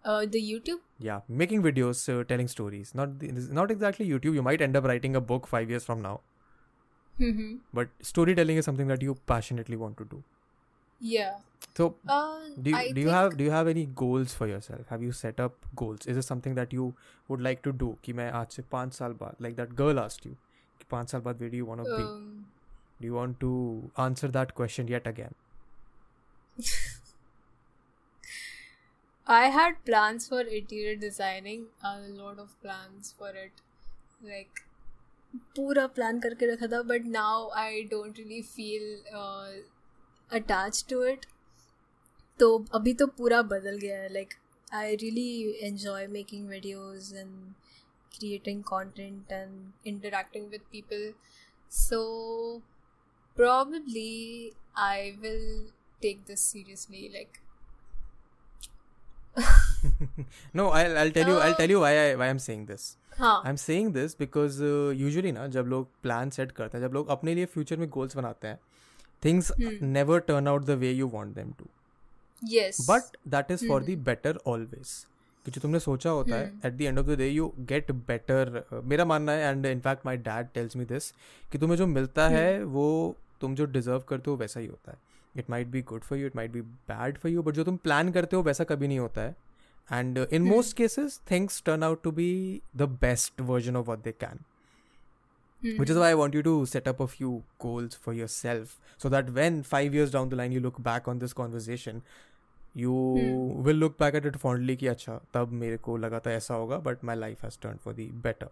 [0.05, 2.93] uh, the YouTube Yeah, making videos, uh, telling stories.
[2.95, 4.35] Not the, this is not exactly YouTube.
[4.39, 6.19] You might end up writing a book five years from now,
[7.19, 7.55] mm-hmm.
[7.79, 10.21] but storytelling is something that you passionately want to do.
[11.09, 11.37] yeah
[11.77, 14.47] So, uh, do you, I do you think- have do you have any goals for
[14.51, 14.89] yourself?
[14.93, 16.07] Have you set up goals?
[16.13, 16.87] Is it something that you
[17.33, 17.89] would like to do?
[18.07, 20.33] कि मैं आज से पाँच साल बाद like that girl asked you
[20.81, 22.03] कि पाँच साल बाद where do you want to be?
[22.09, 22.27] um,
[23.03, 23.51] Do you want to
[24.07, 25.37] answer that question yet again?
[29.27, 33.61] I had plans for interior designing, a lot of plans for it.
[34.23, 34.61] Like,
[35.55, 38.83] पूरा plan करके रखा था but now I don't really feel
[40.31, 41.25] attach to it
[42.39, 44.33] तो अभी तो पूरा बदल गया है like
[44.73, 47.53] I really enjoy making videos and
[48.13, 51.05] creating content and interacting with people
[51.71, 52.61] so
[53.37, 55.45] probably i will
[56.01, 57.39] take this seriously like
[60.54, 62.96] no, I'll I'll tell you I'll tell you why I why I'm saying this.
[63.18, 66.94] हाँ। I'm saying this because uh, usually ना जब लोग plan set करते हैं जब
[66.94, 68.58] लोग अपने लिए फ्यूचर में गोल्स बनाते हैं
[69.24, 71.64] things never turn out the way you want them to
[72.54, 75.06] yes but that is for the better always
[75.44, 78.64] कि जो तुमने सोचा होता है at the end of the day you get better
[78.84, 81.10] मेरा मानना है and in fact my dad tells me this
[81.52, 84.98] कि तुम्हें जो मिलता है वो तुम जो डिजर्व करते हो वैसा ही होता है।
[85.38, 87.76] It might be good for you it might be bad for you but जो तुम
[87.76, 89.34] प्लान करते हो वैसा कभी नहीं होता है।
[89.92, 94.12] And in most cases things turn out to be the best version of what they
[94.12, 94.38] can
[95.80, 99.62] which is I want you to set up of you goals for yourself so that when
[99.62, 102.02] five years down the line you look back on this conversation
[102.76, 102.94] you
[103.62, 106.78] will look back at it fondly कि अच्छा तब मेरे को लगा था ऐसा होगा
[106.78, 108.50] but my life has turn for the better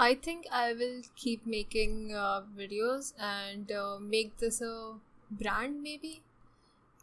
[0.00, 4.94] I think I will keep making uh, videos and uh, make this a
[5.30, 6.22] brand maybe.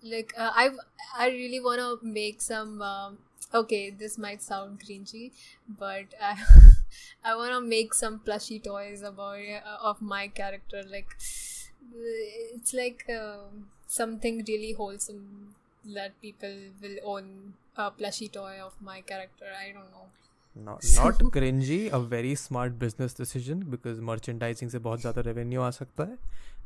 [0.02, 0.72] Like uh, I,
[1.16, 2.82] I really want to make some.
[2.82, 3.20] Um,
[3.54, 5.32] okay, this might sound cringy,
[5.80, 6.38] but I,
[7.24, 10.82] I want to make some plushy toys about uh, of my character.
[10.90, 11.16] Like
[12.56, 15.56] it's like um something really wholesome
[15.94, 19.46] that people will own a plushy toy of my character.
[19.64, 20.08] I don't know
[20.57, 25.59] Not, So- not cringy, a very smart business decision because merchandising से बहुत ज़्यादा revenue
[25.59, 26.19] आ सकता है.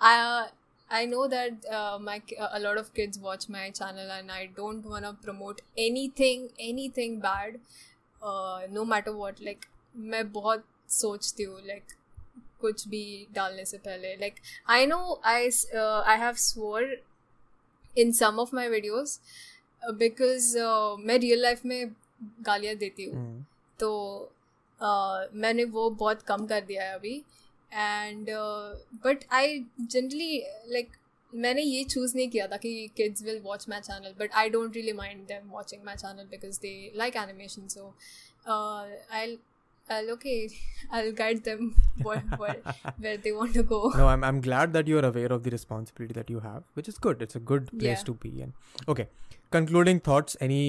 [0.00, 0.48] I
[0.90, 4.84] I know that uh, my a lot of kids watch my channel and I don't
[4.84, 7.60] want to promote anything anything bad.
[8.22, 9.40] Uh, no matter what.
[9.40, 11.96] Like मैं बहुत सोचती हूँ like
[12.60, 16.86] कुछ भी डालने से पहले like I know I uh, I have swore
[17.96, 19.18] in some of my videos
[19.82, 21.94] uh, because uh, मैं real life में
[22.42, 23.42] गालियाँ देती हूँ Hmm.
[23.80, 23.90] तो
[24.80, 27.22] uh, मैंने वो बहुत कम कर दिया है अभी
[27.73, 28.29] And
[29.05, 30.37] but I generally
[30.73, 30.89] like
[31.33, 34.75] मैंने ये चूज़ नहीं किया था कि kids will watch my channel but I don't
[34.75, 37.93] really mind them watching my channel because they like animation so
[38.49, 39.37] I
[39.93, 40.49] I'll okay,
[40.97, 41.63] I'll guide them
[42.07, 42.59] where, where,
[43.05, 43.79] where they want to go.
[43.95, 46.99] no I'm, I'm glad that you're aware of the responsibility that you have which is
[47.05, 48.03] good it's a good place Yeah.
[48.09, 48.53] to be in
[48.93, 49.05] okay
[49.55, 50.61] concluding thoughts any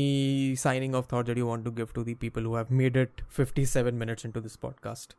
[0.65, 3.23] signing of thoughts that you want to give to the people who have made it
[3.43, 5.15] 57 minutes into this podcast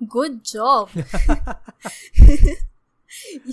[0.00, 0.90] Good job.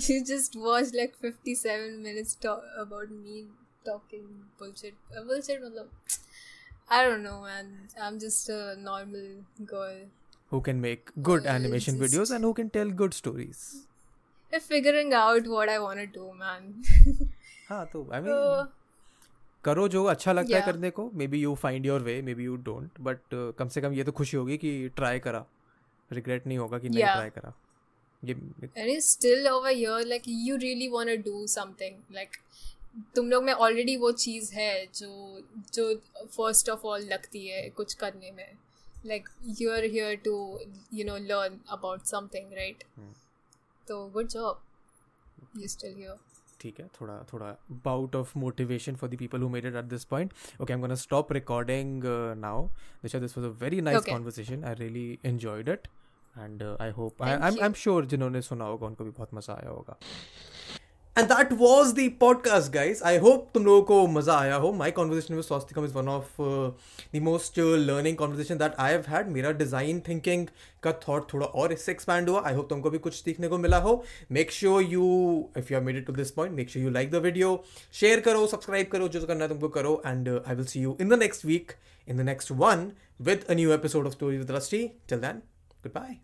[0.08, 3.44] you just watched like 57 minutes talk about me
[3.84, 4.26] talking
[4.58, 4.94] bullshit.
[5.16, 5.86] Uh, bullshit, matlab,
[6.90, 7.72] I don't know, man.
[8.00, 9.26] I'm just a normal
[9.74, 9.96] girl.
[10.52, 13.60] who can make good Uh, animation just- videos and who can tell good stories
[14.52, 16.68] I'm figuring out what I want to do, man.
[17.68, 18.66] हाँ तो I mean Uh,
[19.64, 20.60] करो जो अच्छा लगता yeah.
[20.66, 23.18] है करने को maybe you find your way maybe you don't but
[23.58, 25.44] कम से कम ये तो खुशी होगी कि ट्राई करा
[26.14, 27.02] रिग्रेट नहीं होगा कि नहीं.
[27.04, 27.52] ट्राई करा।
[28.22, 32.38] ये and it's still over here like you really want to do something like
[33.14, 35.08] तुम लोग में ऑलरेडी वो चीज़ है जो
[35.74, 35.94] जो
[36.26, 38.58] फ़र्स्ट ऑफ़ ऑल लगती है कुछ करने में।
[39.06, 39.28] Like
[39.60, 40.34] you are here to
[40.94, 42.84] you know learn about something right.
[43.88, 44.62] तो good job
[45.56, 46.16] you still here
[46.60, 47.50] ठीक है थोड़ा थोड़ा
[47.84, 50.80] bout of motivation for the people who made it at this point okay I am
[50.80, 52.02] gonna stop recording
[52.38, 52.66] now
[53.02, 54.04] this was a very nice.
[54.04, 55.88] Conversation I really enjoyed it
[56.38, 57.56] and I hope I.
[57.62, 59.98] Am sure जिन्होंने सुना होगा उनको भी बहुत मज़ा आया होगा।
[61.16, 64.90] And that was the podcast guys I hope तुम लोगों को मज़ा आया हो। My
[64.90, 69.50] conversation with Swastikam is one of the most learning conversation that I have had मेरा
[69.60, 70.46] डिज़ाइन थिंकिंग
[70.82, 73.78] का थॉट थोड़ा और इससे एक्सपैंड हुआ। आई होप तुमको भी कुछ सीखने को मिला
[73.86, 75.04] हो। Make sure you
[75.58, 77.62] if you are made it to this point make sure you like the video
[78.00, 81.08] share करो सब्सक्राइब करो जो करना है तुमको करो। And I will see you in
[81.08, 81.72] the next week
[82.08, 82.90] in the next one
[83.26, 84.78] with a new episode of Stories with Rusty.
[85.10, 85.36] Till then,
[85.84, 86.18] goodbye.